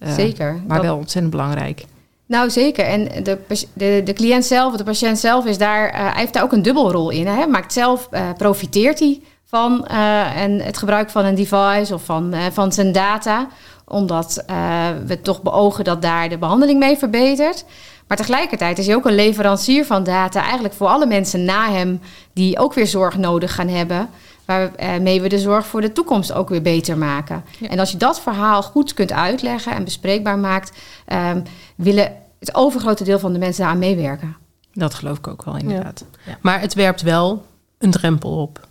zeker. 0.00 0.60
Maar 0.66 0.76
dat... 0.76 0.86
wel 0.86 0.96
ontzettend 0.96 1.30
belangrijk. 1.30 1.84
Nou, 2.26 2.50
zeker. 2.50 2.84
En 2.84 3.24
de, 3.24 3.38
de, 3.72 4.00
de 4.04 4.12
cliënt 4.12 4.44
zelf, 4.44 4.76
de 4.76 4.84
patiënt 4.84 5.18
zelf, 5.18 5.46
is 5.46 5.58
daar, 5.58 5.96
hij 5.96 6.20
heeft 6.20 6.32
daar 6.32 6.42
ook 6.42 6.52
een 6.52 6.62
dubbelrol 6.62 7.10
in. 7.10 7.26
Hij 7.26 7.48
maakt 7.48 7.72
zelf, 7.72 8.08
profiteert 8.36 8.98
hij 8.98 9.20
van 9.56 9.86
en 9.86 10.60
het 10.60 10.78
gebruik 10.78 11.10
van 11.10 11.24
een 11.24 11.34
device 11.34 11.94
of 11.94 12.04
van, 12.04 12.34
van 12.52 12.72
zijn 12.72 12.92
data 12.92 13.48
omdat 13.88 14.44
uh, 14.50 14.86
we 15.06 15.20
toch 15.20 15.42
beogen 15.42 15.84
dat 15.84 16.02
daar 16.02 16.28
de 16.28 16.38
behandeling 16.38 16.78
mee 16.78 16.96
verbetert. 16.96 17.64
Maar 18.06 18.16
tegelijkertijd 18.16 18.78
is 18.78 18.86
hij 18.86 18.94
ook 18.94 19.06
een 19.06 19.14
leverancier 19.14 19.84
van 19.84 20.04
data, 20.04 20.42
eigenlijk 20.42 20.74
voor 20.74 20.86
alle 20.86 21.06
mensen 21.06 21.44
na 21.44 21.70
hem 21.70 22.00
die 22.32 22.58
ook 22.58 22.74
weer 22.74 22.86
zorg 22.86 23.16
nodig 23.16 23.54
gaan 23.54 23.68
hebben. 23.68 24.08
Waarmee 24.44 25.20
we 25.20 25.28
de 25.28 25.38
zorg 25.38 25.66
voor 25.66 25.80
de 25.80 25.92
toekomst 25.92 26.32
ook 26.32 26.48
weer 26.48 26.62
beter 26.62 26.98
maken. 26.98 27.44
Ja. 27.58 27.68
En 27.68 27.78
als 27.78 27.90
je 27.90 27.96
dat 27.96 28.20
verhaal 28.20 28.62
goed 28.62 28.94
kunt 28.94 29.12
uitleggen 29.12 29.72
en 29.72 29.84
bespreekbaar 29.84 30.38
maakt, 30.38 30.78
um, 31.12 31.42
willen 31.76 32.12
het 32.38 32.54
overgrote 32.54 33.04
deel 33.04 33.18
van 33.18 33.32
de 33.32 33.38
mensen 33.38 33.62
daaraan 33.62 33.78
meewerken. 33.78 34.36
Dat 34.72 34.94
geloof 34.94 35.18
ik 35.18 35.26
ook 35.26 35.44
wel, 35.44 35.56
inderdaad. 35.56 36.04
Ja. 36.08 36.30
Ja. 36.30 36.38
Maar 36.42 36.60
het 36.60 36.74
werpt 36.74 37.02
wel 37.02 37.44
een 37.78 37.90
drempel 37.90 38.30
op. 38.30 38.66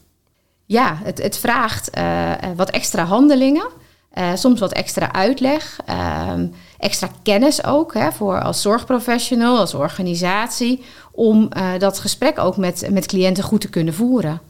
Ja, 0.66 1.00
het, 1.04 1.22
het 1.22 1.38
vraagt 1.38 1.98
uh, 1.98 2.32
wat 2.56 2.70
extra 2.70 3.04
handelingen. 3.04 3.68
Uh, 4.18 4.36
soms 4.36 4.60
wat 4.60 4.72
extra 4.72 5.14
uitleg, 5.14 5.80
um, 6.30 6.54
extra 6.78 7.10
kennis 7.24 7.64
ook 7.64 7.94
hè, 7.94 8.12
voor 8.12 8.42
als 8.42 8.62
zorgprofessional, 8.62 9.58
als 9.58 9.74
organisatie, 9.74 10.84
om 11.12 11.50
uh, 11.58 11.70
dat 11.80 12.00
gesprek 12.00 12.40
ook 12.40 12.58
met, 12.58 12.88
met 12.92 13.06
cliënten 13.06 13.44
goed 13.44 13.62
te 13.62 13.70
kunnen 13.70 13.94
voeren. 13.94 14.42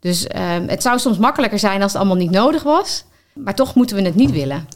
Dus 0.00 0.24
um, 0.24 0.68
het 0.68 0.82
zou 0.82 0.98
soms 0.98 1.18
makkelijker 1.18 1.58
zijn 1.58 1.82
als 1.82 1.92
het 1.92 2.00
allemaal 2.00 2.22
niet 2.22 2.30
nodig 2.30 2.62
was, 2.62 3.04
maar 3.32 3.54
toch 3.54 3.74
moeten 3.74 3.96
we 3.96 4.02
het 4.02 4.14
niet 4.14 4.30
willen. 4.30 4.68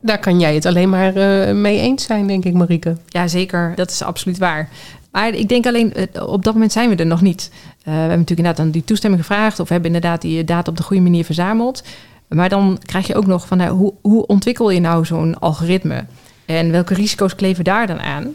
Daar 0.00 0.18
kan 0.18 0.40
jij 0.40 0.54
het 0.54 0.66
alleen 0.66 0.90
maar 0.90 1.16
uh, 1.16 1.54
mee 1.54 1.78
eens 1.78 2.04
zijn, 2.04 2.26
denk 2.26 2.44
ik, 2.44 2.54
Marieke. 2.54 2.96
Ja, 3.06 3.28
zeker. 3.28 3.72
Dat 3.74 3.90
is 3.90 4.02
absoluut 4.02 4.38
waar. 4.38 4.68
Maar 5.14 5.34
ik 5.34 5.48
denk 5.48 5.66
alleen, 5.66 5.94
op 6.26 6.44
dat 6.44 6.52
moment 6.52 6.72
zijn 6.72 6.88
we 6.88 6.96
er 6.96 7.06
nog 7.06 7.20
niet. 7.20 7.50
Uh, 7.52 7.58
we 7.84 7.90
hebben 7.90 8.08
natuurlijk 8.08 8.28
inderdaad 8.28 8.56
dan 8.56 8.70
die 8.70 8.84
toestemming 8.84 9.22
gevraagd, 9.22 9.60
of 9.60 9.68
hebben 9.68 9.94
inderdaad 9.94 10.20
die 10.20 10.44
data 10.44 10.70
op 10.70 10.76
de 10.76 10.82
goede 10.82 11.02
manier 11.02 11.24
verzameld. 11.24 11.82
Maar 12.28 12.48
dan 12.48 12.78
krijg 12.86 13.06
je 13.06 13.14
ook 13.14 13.26
nog 13.26 13.46
van 13.46 13.58
nou, 13.58 13.70
hoe, 13.70 13.94
hoe 14.00 14.26
ontwikkel 14.26 14.70
je 14.70 14.80
nou 14.80 15.04
zo'n 15.04 15.38
algoritme? 15.38 16.04
En 16.46 16.70
welke 16.70 16.94
risico's 16.94 17.34
kleven 17.34 17.64
daar 17.64 17.86
dan 17.86 18.00
aan? 18.00 18.34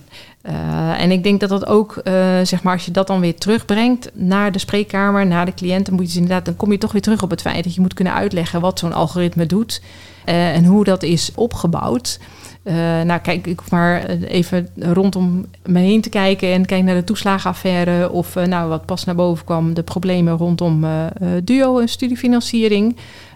En 0.98 1.12
ik 1.12 1.24
denk 1.24 1.40
dat 1.40 1.50
dat 1.50 1.66
ook, 1.66 2.02
zeg 2.44 2.64
maar, 2.64 2.74
als 2.74 2.86
je 2.86 2.92
dat 2.92 3.08
dan 3.08 3.20
weer 3.20 3.38
terugbrengt 3.38 4.10
naar 4.14 4.52
de 4.52 4.60
spreekkamer, 4.60 5.28
naar 5.28 5.46
de 5.46 5.54
cliënt, 5.54 5.86
dan 5.86 5.96
moet 5.96 6.12
je 6.12 6.20
inderdaad, 6.20 6.46
dan 6.46 6.56
kom 6.56 6.72
je 6.72 6.78
toch 6.78 6.92
weer 6.92 7.02
terug 7.02 7.22
op 7.22 7.30
het 7.30 7.42
feit 7.42 7.64
dat 7.64 7.76
je 7.76 7.82
moet 7.82 7.94
kunnen 7.94 8.14
uitleggen 8.14 8.62
wat 8.62 8.80
zo'n 8.80 8.94
algoritme 8.94 9.46
doet 9.46 9.82
en 10.26 10.66
hoe 10.66 10.84
dat 10.84 11.04
is 11.04 11.32
opgebouwd. 11.36 12.20
Nou, 13.04 13.20
kijk, 13.20 13.48
ik 13.48 13.60
hoef 13.60 13.72
maar 13.72 14.06
even 14.06 14.70
rondom 14.76 15.46
me 15.66 15.80
heen 15.80 16.02
te 16.02 16.10
kijken 16.10 16.54
en 16.54 16.66
kijk 16.66 16.84
naar 16.84 16.96
de 16.96 17.04
toeslagenaffaire 17.04 18.10
of 18.12 18.36
nou, 18.36 18.70
wat 18.70 18.86
pas 18.86 19.04
naar 19.04 19.16
boven 19.16 19.46
kwam, 19.46 19.74
de 19.74 19.84
problemen 19.84 20.38
rondom 20.38 20.86
duo 21.44 21.80
en 21.80 21.90
studiefinanciering. 21.90 22.96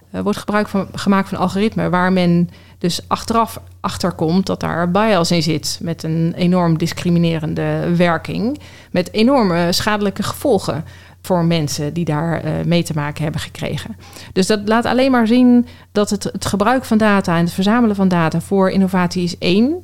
Wordt 0.09 0.39
gebruik 0.39 0.67
van, 0.67 0.87
gemaakt 0.93 1.29
van 1.29 1.37
algoritme 1.37 1.89
waar 1.89 2.13
men 2.13 2.49
dus 2.77 3.01
achteraf 3.07 3.59
achterkomt 3.79 4.45
dat 4.45 4.59
daar 4.59 4.91
bias 4.91 5.31
in 5.31 5.43
zit 5.43 5.79
met 5.81 6.03
een 6.03 6.33
enorm 6.37 6.77
discriminerende 6.77 7.95
werking, 7.95 8.59
met 8.91 9.13
enorme 9.13 9.71
schadelijke 9.71 10.23
gevolgen 10.23 10.83
voor 11.23 11.45
mensen 11.45 11.93
die 11.93 12.05
daar 12.05 12.45
uh, 12.45 12.51
mee 12.65 12.83
te 12.83 12.93
maken 12.95 13.23
hebben 13.23 13.41
gekregen. 13.41 13.95
Dus 14.33 14.47
dat 14.47 14.59
laat 14.65 14.85
alleen 14.85 15.11
maar 15.11 15.27
zien 15.27 15.67
dat 15.91 16.09
het, 16.09 16.23
het 16.23 16.45
gebruik 16.45 16.85
van 16.85 16.97
data 16.97 17.37
en 17.37 17.43
het 17.43 17.53
verzamelen 17.53 17.95
van 17.95 18.07
data 18.07 18.41
voor 18.41 18.69
innovatie 18.69 19.23
is 19.23 19.37
één. 19.37 19.83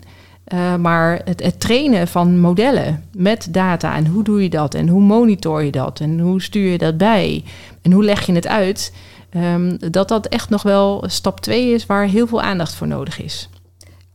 Uh, 0.54 0.76
maar 0.76 1.22
het, 1.26 1.44
het, 1.44 1.60
trainen 1.60 2.08
van 2.08 2.40
modellen 2.40 3.04
met 3.12 3.48
data 3.52 3.96
en 3.96 4.08
hoe 4.08 4.24
doe 4.24 4.44
je 4.44 4.50
dat 4.50 4.74
en 4.74 4.88
hoe 4.88 5.02
monitor 5.02 5.64
je 5.64 5.72
dat 5.72 6.00
en 6.00 6.20
hoe 6.20 6.42
stuur 6.42 6.72
je 6.72 6.78
dat 6.78 6.98
bij 6.98 7.44
en 7.82 7.92
hoe 7.92 8.04
leg 8.04 8.26
je 8.26 8.34
het 8.34 8.48
uit, 8.48 8.92
Um, 9.36 9.78
dat 9.92 10.08
dat 10.08 10.26
echt 10.26 10.50
nog 10.50 10.62
wel 10.62 11.04
stap 11.08 11.40
2 11.40 11.74
is 11.74 11.86
waar 11.86 12.06
heel 12.06 12.28
veel 12.28 12.42
aandacht 12.42 12.74
voor 12.74 12.88
nodig 12.88 13.22
is. 13.22 13.50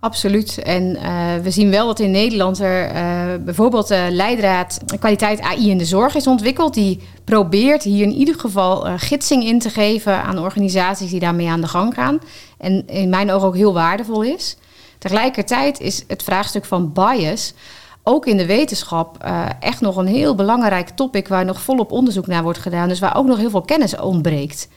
Absoluut. 0.05 0.59
En 0.59 0.97
uh, 0.97 1.35
we 1.43 1.51
zien 1.51 1.71
wel 1.71 1.87
dat 1.87 1.99
in 1.99 2.11
Nederland 2.11 2.59
er 2.59 2.95
uh, 2.95 3.45
bijvoorbeeld 3.45 3.89
de 3.89 4.07
leidraad 4.11 4.81
kwaliteit 4.99 5.41
AI 5.41 5.71
in 5.71 5.79
de 5.79 5.85
zorg 5.85 6.15
is 6.15 6.27
ontwikkeld. 6.27 6.75
Die 6.75 7.01
probeert 7.25 7.83
hier 7.83 8.03
in 8.03 8.13
ieder 8.13 8.35
geval 8.35 8.99
gidsing 8.99 9.45
in 9.45 9.59
te 9.59 9.71
geven 9.71 10.23
aan 10.23 10.39
organisaties 10.39 11.11
die 11.11 11.21
daarmee 11.21 11.49
aan 11.49 11.61
de 11.61 11.69
gang 11.69 11.95
gaan. 11.95 12.19
En 12.59 12.87
in 12.87 13.09
mijn 13.09 13.31
ogen 13.31 13.49
ook 13.49 13.57
heel 13.57 13.73
waardevol 13.73 14.23
is. 14.23 14.57
Tegelijkertijd 14.99 15.81
is 15.81 16.05
het 16.07 16.23
vraagstuk 16.23 16.65
van 16.65 16.93
bias 16.93 17.55
ook 18.03 18.27
in 18.27 18.37
de 18.37 18.47
wetenschap 18.47 19.25
echt 19.61 19.81
nog 19.81 19.97
een 19.97 20.07
heel 20.07 20.35
belangrijk 20.35 20.89
topic 20.89 21.29
waar 21.29 21.45
nog 21.45 21.61
volop 21.61 21.93
onderzoek 21.93 22.27
naar 22.27 22.43
wordt 22.43 22.59
gedaan. 22.59 22.89
Dus 22.89 23.01
waar 23.01 23.17
ook 23.17 23.27
nog 23.27 23.39
heel 23.39 23.51
veel 23.51 23.63
kennis 23.63 23.97
ontbreekt. 23.97 24.69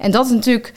En 0.00 0.10
dat 0.10 0.24
is 0.24 0.32
natuurlijk 0.32 0.72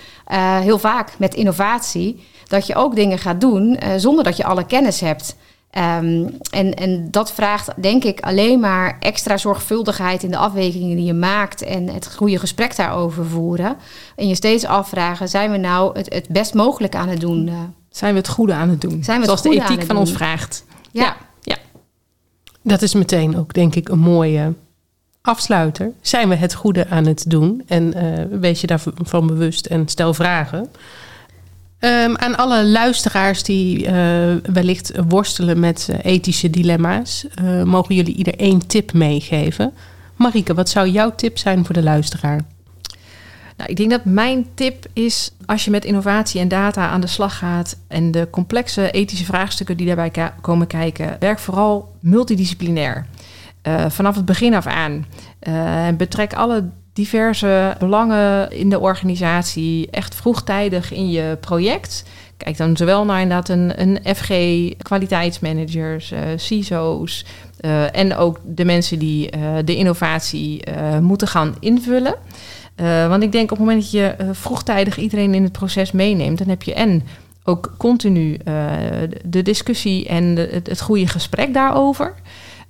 heel 0.61 0.79
vaak 0.79 1.11
met 1.17 1.33
innovatie 1.33 2.23
dat 2.47 2.67
je 2.67 2.75
ook 2.75 2.95
dingen 2.95 3.17
gaat 3.17 3.41
doen 3.41 3.79
uh, 3.83 3.89
zonder 3.97 4.23
dat 4.23 4.37
je 4.37 4.43
alle 4.43 4.65
kennis 4.65 4.99
hebt. 4.99 5.35
Um, 5.77 6.37
en, 6.51 6.73
en 6.73 7.11
dat 7.11 7.31
vraagt, 7.31 7.81
denk 7.81 8.03
ik, 8.03 8.19
alleen 8.19 8.59
maar 8.59 8.97
extra 8.99 9.37
zorgvuldigheid 9.37 10.23
in 10.23 10.31
de 10.31 10.37
afwegingen 10.37 10.95
die 10.95 11.05
je 11.05 11.13
maakt 11.13 11.61
en 11.61 11.89
het 11.89 12.15
goede 12.15 12.39
gesprek 12.39 12.75
daarover 12.75 13.25
voeren. 13.25 13.77
En 14.15 14.27
je 14.27 14.35
steeds 14.35 14.65
afvragen: 14.65 15.29
zijn 15.29 15.51
we 15.51 15.57
nou 15.57 15.97
het, 15.97 16.13
het 16.13 16.27
best 16.29 16.53
mogelijk 16.53 16.95
aan 16.95 17.07
het 17.07 17.19
doen? 17.19 17.47
Uh, 17.47 17.53
zijn 17.89 18.13
we 18.13 18.19
het 18.19 18.29
goede 18.29 18.53
aan 18.53 18.69
het 18.69 18.81
doen? 18.81 19.03
Zijn 19.03 19.19
we 19.19 19.25
Zoals 19.25 19.41
de 19.41 19.49
ethiek 19.49 19.83
van 19.83 19.97
ons 19.97 20.11
vraagt. 20.11 20.65
Ja. 20.91 21.15
ja. 21.41 21.57
Dat 22.61 22.81
is 22.81 22.93
meteen 22.93 23.37
ook, 23.37 23.53
denk 23.53 23.75
ik, 23.75 23.89
een 23.89 23.99
mooie 23.99 24.53
afsluiter. 25.27 25.91
Zijn 26.01 26.29
we 26.29 26.35
het 26.35 26.53
goede 26.53 26.89
aan 26.89 27.05
het 27.05 27.25
doen? 27.27 27.63
En 27.67 27.93
uh, 27.97 28.39
wees 28.39 28.61
je 28.61 28.67
daarvan 28.67 29.27
bewust 29.27 29.65
en 29.65 29.87
stel 29.87 30.13
vragen. 30.13 30.67
Um, 31.79 32.17
aan 32.17 32.37
alle 32.37 32.65
luisteraars 32.65 33.43
die 33.43 33.85
uh, 33.85 33.91
wellicht 34.53 34.91
worstelen 35.07 35.59
met 35.59 35.87
uh, 35.89 35.97
ethische 36.01 36.49
dilemma's, 36.49 37.25
mogen 37.63 37.95
jullie 37.95 38.15
ieder 38.15 38.35
één 38.35 38.67
tip 38.67 38.93
meegeven. 38.93 39.73
Marike, 40.15 40.53
wat 40.53 40.69
zou 40.69 40.89
jouw 40.89 41.15
tip 41.15 41.37
zijn 41.37 41.65
voor 41.65 41.75
de 41.75 41.83
luisteraar? 41.83 42.41
Nou, 43.57 43.69
ik 43.69 43.77
denk 43.77 43.89
dat 43.89 44.05
mijn 44.05 44.45
tip 44.53 44.85
is, 44.93 45.31
als 45.45 45.65
je 45.65 45.71
met 45.71 45.85
innovatie 45.85 46.41
en 46.41 46.47
data 46.47 46.89
aan 46.89 47.01
de 47.01 47.07
slag 47.07 47.37
gaat 47.37 47.77
en 47.87 48.11
de 48.11 48.27
complexe 48.31 48.91
ethische 48.91 49.25
vraagstukken 49.25 49.77
die 49.77 49.87
daarbij 49.87 50.31
komen 50.41 50.67
kijken, 50.67 51.15
werk 51.19 51.39
vooral 51.39 51.95
multidisciplinair. 51.99 53.05
Vanaf 53.87 54.15
het 54.15 54.25
begin 54.25 54.53
af 54.53 54.67
aan. 54.67 55.05
betrek 55.97 56.33
alle 56.33 56.63
diverse 56.93 57.75
belangen 57.79 58.51
in 58.51 58.69
de 58.69 58.79
organisatie 58.79 59.89
echt 59.91 60.15
vroegtijdig 60.15 60.91
in 60.91 61.09
je 61.09 61.37
project. 61.39 62.03
Kijk 62.37 62.57
dan 62.57 62.77
zowel 62.77 63.05
naar 63.05 63.21
inderdaad 63.21 63.49
een, 63.49 63.81
een 63.81 64.15
FG, 64.15 64.29
kwaliteitsmanagers, 64.81 66.11
uh, 66.11 66.19
CISO's 66.35 67.25
uh, 67.61 67.95
en 67.95 68.15
ook 68.15 68.39
de 68.45 68.65
mensen 68.65 68.99
die 68.99 69.35
uh, 69.35 69.55
de 69.65 69.75
innovatie 69.75 70.63
moeten 71.01 71.27
gaan 71.27 71.55
invullen. 71.59 72.15
want 73.07 73.23
ik 73.23 73.31
denk 73.31 73.51
op 73.51 73.57
het 73.57 73.65
moment 73.65 73.81
dat 73.81 73.91
je 73.91 74.15
vroegtijdig 74.31 74.97
iedereen 74.97 75.33
in 75.33 75.43
het 75.43 75.51
proces 75.51 75.91
meeneemt, 75.91 76.37
dan 76.37 76.47
heb 76.47 76.63
je 76.63 76.73
en 76.73 77.03
ook 77.43 77.73
continu 77.77 78.37
de 79.25 79.41
discussie 79.41 80.07
en 80.07 80.23
het, 80.35 80.67
het 80.67 80.81
goede 80.81 81.07
gesprek 81.07 81.53
daarover. 81.53 82.13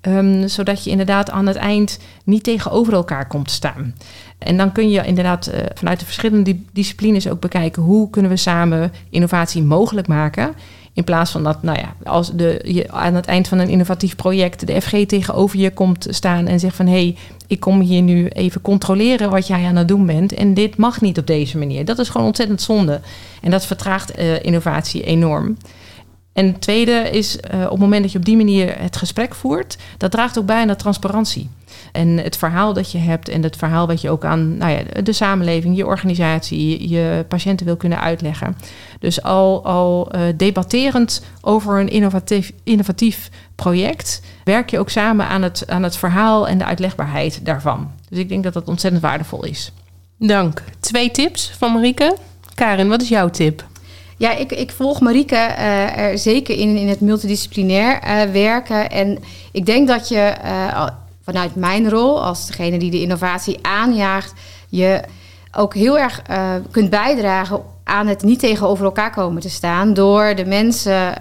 Um, 0.08 0.48
zodat 0.48 0.84
je 0.84 0.90
inderdaad 0.90 1.30
aan 1.30 1.48
het 1.48 1.56
eind 1.56 2.00
niet 2.24 2.44
tegenover 2.44 2.94
elkaar 2.94 3.28
komt 3.28 3.52
staan. 3.52 3.96
En 4.38 4.58
dan 4.58 4.72
kun 4.72 4.90
je 4.90 5.06
inderdaad 5.06 5.48
uh, 5.48 5.60
vanuit 5.74 6.00
de 6.00 6.06
verschillende 6.06 6.58
disciplines 6.72 7.30
ook 7.30 7.40
bekijken 7.40 7.82
hoe 7.82 8.10
kunnen 8.10 8.32
we 8.32 8.38
samen 8.38 8.92
innovatie 9.10 9.64
mogelijk 9.64 10.08
maken. 10.08 10.54
In 10.94 11.04
plaats 11.04 11.32
van 11.32 11.44
dat, 11.44 11.64
nou 11.64 11.80
ja, 11.80 11.96
als 12.04 12.32
de, 12.32 12.62
je 12.64 12.92
aan 12.92 13.14
het 13.16 13.26
eind 13.26 13.48
van 13.48 13.60
een 13.60 13.70
innovatief 13.70 14.16
project 14.16 14.68
de 14.68 14.82
FG 14.82 15.06
tegenover 15.06 15.60
je 15.60 15.72
komt 15.72 16.08
staan 16.10 16.48
en 16.48 16.60
zegt 16.60 16.76
van 16.76 16.88
hé, 16.88 16.92
hey, 16.92 17.18
ik 17.48 17.60
kom 17.60 17.80
hier 17.80 18.02
nu 18.02 18.28
even 18.28 18.62
controleren 18.62 19.30
wat 19.30 19.48
jij 19.48 19.66
aan 19.66 19.76
het 19.76 19.88
doen 19.88 20.06
bent. 20.06 20.34
En 20.34 20.54
dit 20.54 20.78
mag 20.78 21.02
niet 21.02 21.18
op 21.18 21.28
deze 21.28 21.58
manier. 21.58 21.86
Dat 21.86 22.00
is 22.00 22.10
gewoon 22.10 22.28
ontzettend 22.28 22.62
zonde. 22.62 23.02
En 23.42 23.52
dat 23.52 23.66
vertraagt 23.66 24.20
uh, 24.20 24.44
innovatie 24.44 25.04
enorm. 25.04 25.58
En 26.34 26.48
het 26.48 26.62
tweede 26.62 27.10
is 27.10 27.36
uh, 27.36 27.62
op 27.64 27.70
het 27.70 27.80
moment 27.80 28.02
dat 28.02 28.12
je 28.12 28.18
op 28.18 28.26
die 28.26 28.38
manier 28.38 28.80
het 28.80 28.98
gesprek 28.98 29.36
voert, 29.36 29.78
dat 29.98 30.12
draagt 30.12 30.40
ook 30.40 30.46
bij 30.46 30.62
aan 30.62 30.68
de 30.68 30.76
transparantie. 30.76 31.50
En 31.92 32.18
het 32.18 32.38
verhaal 32.38 32.74
dat 32.74 32.92
je 32.92 32.98
hebt 32.98 33.30
en 33.30 33.44
het 33.44 33.56
verhaal 33.56 33.88
wat 33.88 34.02
je 34.02 34.10
ook 34.10 34.26
aan 34.26 34.58
nou 34.58 34.72
ja, 34.72 35.02
de 35.02 35.14
samenleving, 35.14 35.78
je 35.78 35.86
organisatie, 35.86 36.90
je 36.90 37.26
patiënten 37.28 37.66
wil 37.66 37.76
kunnen 37.78 38.00
uitleggen. 38.00 38.58
Dus 39.00 39.22
al, 39.22 39.66
al 39.66 40.16
uh, 40.16 40.22
debatterend 40.38 41.24
over 41.42 41.80
een 41.80 41.90
innovatief, 41.90 42.52
innovatief 42.64 43.30
project, 43.56 44.22
werk 44.44 44.70
je 44.70 44.80
ook 44.80 44.90
samen 44.90 45.28
aan 45.28 45.42
het, 45.42 45.64
aan 45.68 45.84
het 45.84 45.98
verhaal 45.98 46.48
en 46.48 46.58
de 46.58 46.66
uitlegbaarheid 46.66 47.46
daarvan. 47.46 47.92
Dus 48.10 48.20
ik 48.20 48.30
denk 48.30 48.44
dat 48.44 48.54
dat 48.54 48.68
ontzettend 48.68 49.04
waardevol 49.04 49.46
is. 49.46 49.72
Dank. 50.18 50.64
Twee 50.80 51.12
tips 51.12 51.52
van 51.58 51.74
Marieke. 51.74 52.16
Karin, 52.54 52.88
wat 52.88 53.02
is 53.02 53.10
jouw 53.10 53.30
tip? 53.30 53.66
Ja, 54.18 54.36
ik, 54.36 54.52
ik 54.52 54.72
volg 54.72 55.00
Marieke 55.00 55.36
uh, 55.36 55.98
er 55.98 56.18
zeker 56.18 56.58
in, 56.58 56.78
in 56.78 56.88
het 56.88 57.00
multidisciplinair 57.00 58.04
uh, 58.04 58.32
werken. 58.32 58.90
En 58.90 59.18
ik 59.52 59.66
denk 59.66 59.88
dat 59.88 60.08
je 60.08 60.34
uh, 60.44 60.88
vanuit 61.24 61.56
mijn 61.56 61.90
rol 61.90 62.24
als 62.24 62.48
degene 62.48 62.78
die 62.78 62.92
de 62.92 63.02
innovatie 63.02 63.60
aanjaagt, 63.62 64.34
je 64.70 65.02
ook 65.52 65.74
heel 65.74 66.00
erg 66.00 66.22
kunt 66.72 66.90
bijdragen 66.90 67.62
aan 67.84 68.08
het 68.08 68.24
niet 68.24 68.40
tegenover 68.40 68.86
elkaar 68.86 69.12
komen 69.12 69.42
te 69.42 69.50
staan. 69.50 69.94
Door 69.94 70.36
de 70.36 70.46
mensen 70.46 71.14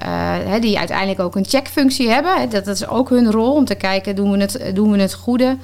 die 0.61 0.79
uiteindelijk 0.79 1.21
ook 1.21 1.37
een 1.37 1.47
checkfunctie 1.49 2.09
hebben. 2.09 2.51
Dat, 2.51 2.65
dat 2.65 2.75
is 2.75 2.87
ook 2.87 3.09
hun 3.09 3.31
rol 3.31 3.53
om 3.53 3.65
te 3.65 3.75
kijken, 3.75 4.17
doen 4.17 4.31
we 4.31 4.39
het, 4.39 4.71
doen 4.75 4.91
we 4.91 5.01
het 5.01 5.15
goede? 5.15 5.57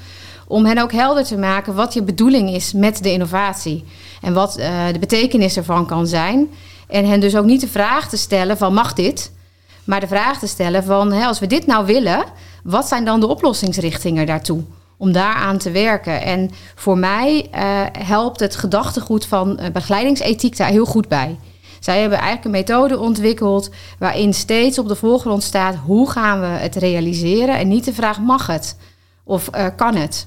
Om 0.46 0.66
hen 0.66 0.78
ook 0.78 0.92
helder 0.92 1.24
te 1.24 1.38
maken 1.38 1.74
wat 1.74 1.94
je 1.94 2.02
bedoeling 2.02 2.50
is 2.50 2.72
met 2.72 3.02
de 3.02 3.12
innovatie. 3.12 3.84
En 4.20 4.32
wat 4.32 4.52
de 4.92 4.98
betekenis 4.98 5.56
ervan 5.56 5.86
kan 5.86 6.06
zijn. 6.06 6.48
En 6.88 7.06
hen 7.06 7.20
dus 7.20 7.36
ook 7.36 7.44
niet 7.44 7.60
de 7.60 7.68
vraag 7.68 8.08
te 8.08 8.16
stellen 8.16 8.56
van 8.58 8.74
mag 8.74 8.92
dit? 8.92 9.32
Maar 9.84 10.00
de 10.00 10.06
vraag 10.06 10.38
te 10.38 10.46
stellen 10.46 10.84
van 10.84 11.12
hè, 11.12 11.26
als 11.26 11.38
we 11.38 11.46
dit 11.46 11.66
nou 11.66 11.86
willen, 11.86 12.24
wat 12.62 12.88
zijn 12.88 13.04
dan 13.04 13.20
de 13.20 13.26
oplossingsrichtingen 13.26 14.26
daartoe? 14.26 14.62
Om 14.96 15.12
daaraan 15.12 15.58
te 15.58 15.70
werken. 15.70 16.22
En 16.22 16.50
voor 16.74 16.98
mij 16.98 17.48
uh, 17.54 17.60
helpt 18.06 18.40
het 18.40 18.56
gedachtegoed 18.56 19.26
van 19.26 19.58
uh, 19.60 19.66
begeleidingsethiek 19.72 20.56
daar 20.56 20.68
heel 20.68 20.84
goed 20.84 21.08
bij. 21.08 21.38
Zij 21.80 22.00
hebben 22.00 22.18
eigenlijk 22.18 22.44
een 22.44 22.60
methode 22.60 22.98
ontwikkeld 22.98 23.70
waarin 23.98 24.34
steeds 24.34 24.78
op 24.78 24.88
de 24.88 24.96
voorgrond 24.96 25.42
staat 25.42 25.74
hoe 25.74 26.10
gaan 26.10 26.40
we 26.40 26.46
het 26.46 26.76
realiseren 26.76 27.58
en 27.58 27.68
niet 27.68 27.84
de 27.84 27.94
vraag 27.94 28.20
mag 28.20 28.46
het 28.46 28.76
of 29.24 29.48
uh, 29.54 29.66
kan 29.76 29.94
het. 29.94 30.26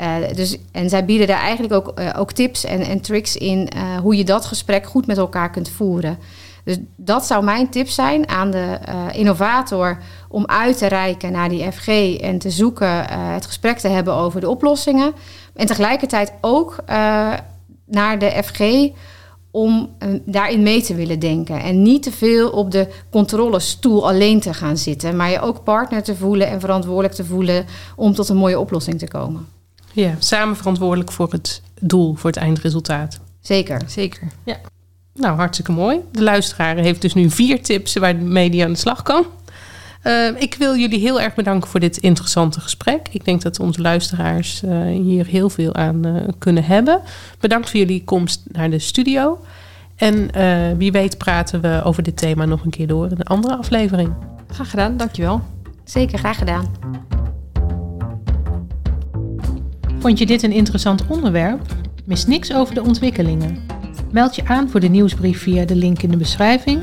Uh, 0.00 0.14
dus, 0.34 0.58
en 0.72 0.88
zij 0.88 1.04
bieden 1.04 1.26
daar 1.26 1.40
eigenlijk 1.40 1.74
ook, 1.74 2.00
uh, 2.00 2.10
ook 2.16 2.32
tips 2.32 2.64
en, 2.64 2.80
en 2.80 3.00
tricks 3.00 3.36
in 3.36 3.68
uh, 3.76 3.96
hoe 3.96 4.16
je 4.16 4.24
dat 4.24 4.44
gesprek 4.44 4.86
goed 4.86 5.06
met 5.06 5.18
elkaar 5.18 5.50
kunt 5.50 5.68
voeren. 5.68 6.18
Dus 6.64 6.78
dat 6.96 7.26
zou 7.26 7.44
mijn 7.44 7.68
tip 7.68 7.88
zijn 7.88 8.28
aan 8.28 8.50
de 8.50 8.78
innovator 9.12 9.98
om 10.28 10.46
uit 10.46 10.78
te 10.78 10.86
reiken 10.86 11.32
naar 11.32 11.48
die 11.48 11.72
FG 11.72 11.88
en 12.20 12.38
te 12.38 12.50
zoeken, 12.50 13.04
het 13.12 13.46
gesprek 13.46 13.78
te 13.78 13.88
hebben 13.88 14.14
over 14.14 14.40
de 14.40 14.48
oplossingen. 14.48 15.12
En 15.54 15.66
tegelijkertijd 15.66 16.32
ook 16.40 16.76
naar 17.84 18.18
de 18.18 18.42
FG 18.44 18.90
om 19.50 19.90
daarin 20.24 20.62
mee 20.62 20.82
te 20.82 20.94
willen 20.94 21.18
denken. 21.18 21.62
En 21.62 21.82
niet 21.82 22.02
te 22.02 22.12
veel 22.12 22.50
op 22.50 22.70
de 22.70 22.88
controlestoel 23.10 24.08
alleen 24.08 24.40
te 24.40 24.54
gaan 24.54 24.76
zitten, 24.76 25.16
maar 25.16 25.30
je 25.30 25.40
ook 25.40 25.64
partner 25.64 26.02
te 26.02 26.16
voelen 26.16 26.48
en 26.48 26.60
verantwoordelijk 26.60 27.14
te 27.14 27.24
voelen 27.24 27.66
om 27.96 28.14
tot 28.14 28.28
een 28.28 28.36
mooie 28.36 28.58
oplossing 28.58 28.98
te 28.98 29.08
komen. 29.08 29.53
Ja, 29.94 30.14
samen 30.18 30.56
verantwoordelijk 30.56 31.12
voor 31.12 31.30
het 31.30 31.62
doel, 31.80 32.14
voor 32.14 32.30
het 32.30 32.38
eindresultaat. 32.38 33.20
Zeker. 33.40 33.80
Zeker. 33.86 34.28
Ja. 34.44 34.56
Nou, 35.14 35.36
hartstikke 35.36 35.72
mooi. 35.72 35.98
De 36.12 36.22
luisteraar 36.22 36.76
heeft 36.76 37.00
dus 37.02 37.14
nu 37.14 37.30
vier 37.30 37.62
tips 37.62 37.94
waarmee 37.94 38.50
hij 38.50 38.64
aan 38.64 38.72
de 38.72 38.78
slag 38.78 39.02
kan. 39.02 39.24
Uh, 40.04 40.40
ik 40.40 40.54
wil 40.54 40.76
jullie 40.76 41.00
heel 41.00 41.20
erg 41.20 41.34
bedanken 41.34 41.70
voor 41.70 41.80
dit 41.80 41.96
interessante 41.96 42.60
gesprek. 42.60 43.08
Ik 43.10 43.24
denk 43.24 43.42
dat 43.42 43.60
onze 43.60 43.80
luisteraars 43.80 44.62
uh, 44.62 44.82
hier 44.82 45.26
heel 45.26 45.50
veel 45.50 45.74
aan 45.74 46.06
uh, 46.06 46.22
kunnen 46.38 46.64
hebben. 46.64 47.00
Bedankt 47.40 47.70
voor 47.70 47.78
jullie 47.78 48.04
komst 48.04 48.42
naar 48.52 48.70
de 48.70 48.78
studio. 48.78 49.44
En 49.96 50.30
wie 50.78 50.92
weet 50.92 51.18
praten 51.18 51.60
we 51.60 51.80
over 51.84 52.02
dit 52.02 52.16
thema 52.16 52.44
nog 52.44 52.64
een 52.64 52.70
keer 52.70 52.86
door 52.86 53.04
in 53.04 53.16
een 53.16 53.22
andere 53.22 53.56
aflevering. 53.56 54.12
Graag 54.48 54.70
gedaan, 54.70 54.96
dankjewel. 54.96 55.42
Zeker, 55.84 56.18
graag 56.18 56.38
gedaan. 56.38 56.66
Vond 60.04 60.18
je 60.18 60.26
dit 60.26 60.42
een 60.42 60.52
interessant 60.52 61.06
onderwerp? 61.06 61.60
Mis 62.04 62.26
niks 62.26 62.54
over 62.54 62.74
de 62.74 62.82
ontwikkelingen. 62.82 63.58
Meld 64.12 64.36
je 64.36 64.44
aan 64.44 64.68
voor 64.70 64.80
de 64.80 64.88
nieuwsbrief 64.88 65.42
via 65.42 65.64
de 65.64 65.76
link 65.76 66.02
in 66.02 66.10
de 66.10 66.16
beschrijving 66.16 66.82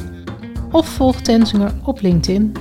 of 0.71 0.87
volg 0.87 1.21
Tensinger 1.21 1.71
op 1.83 2.01
LinkedIn. 2.01 2.53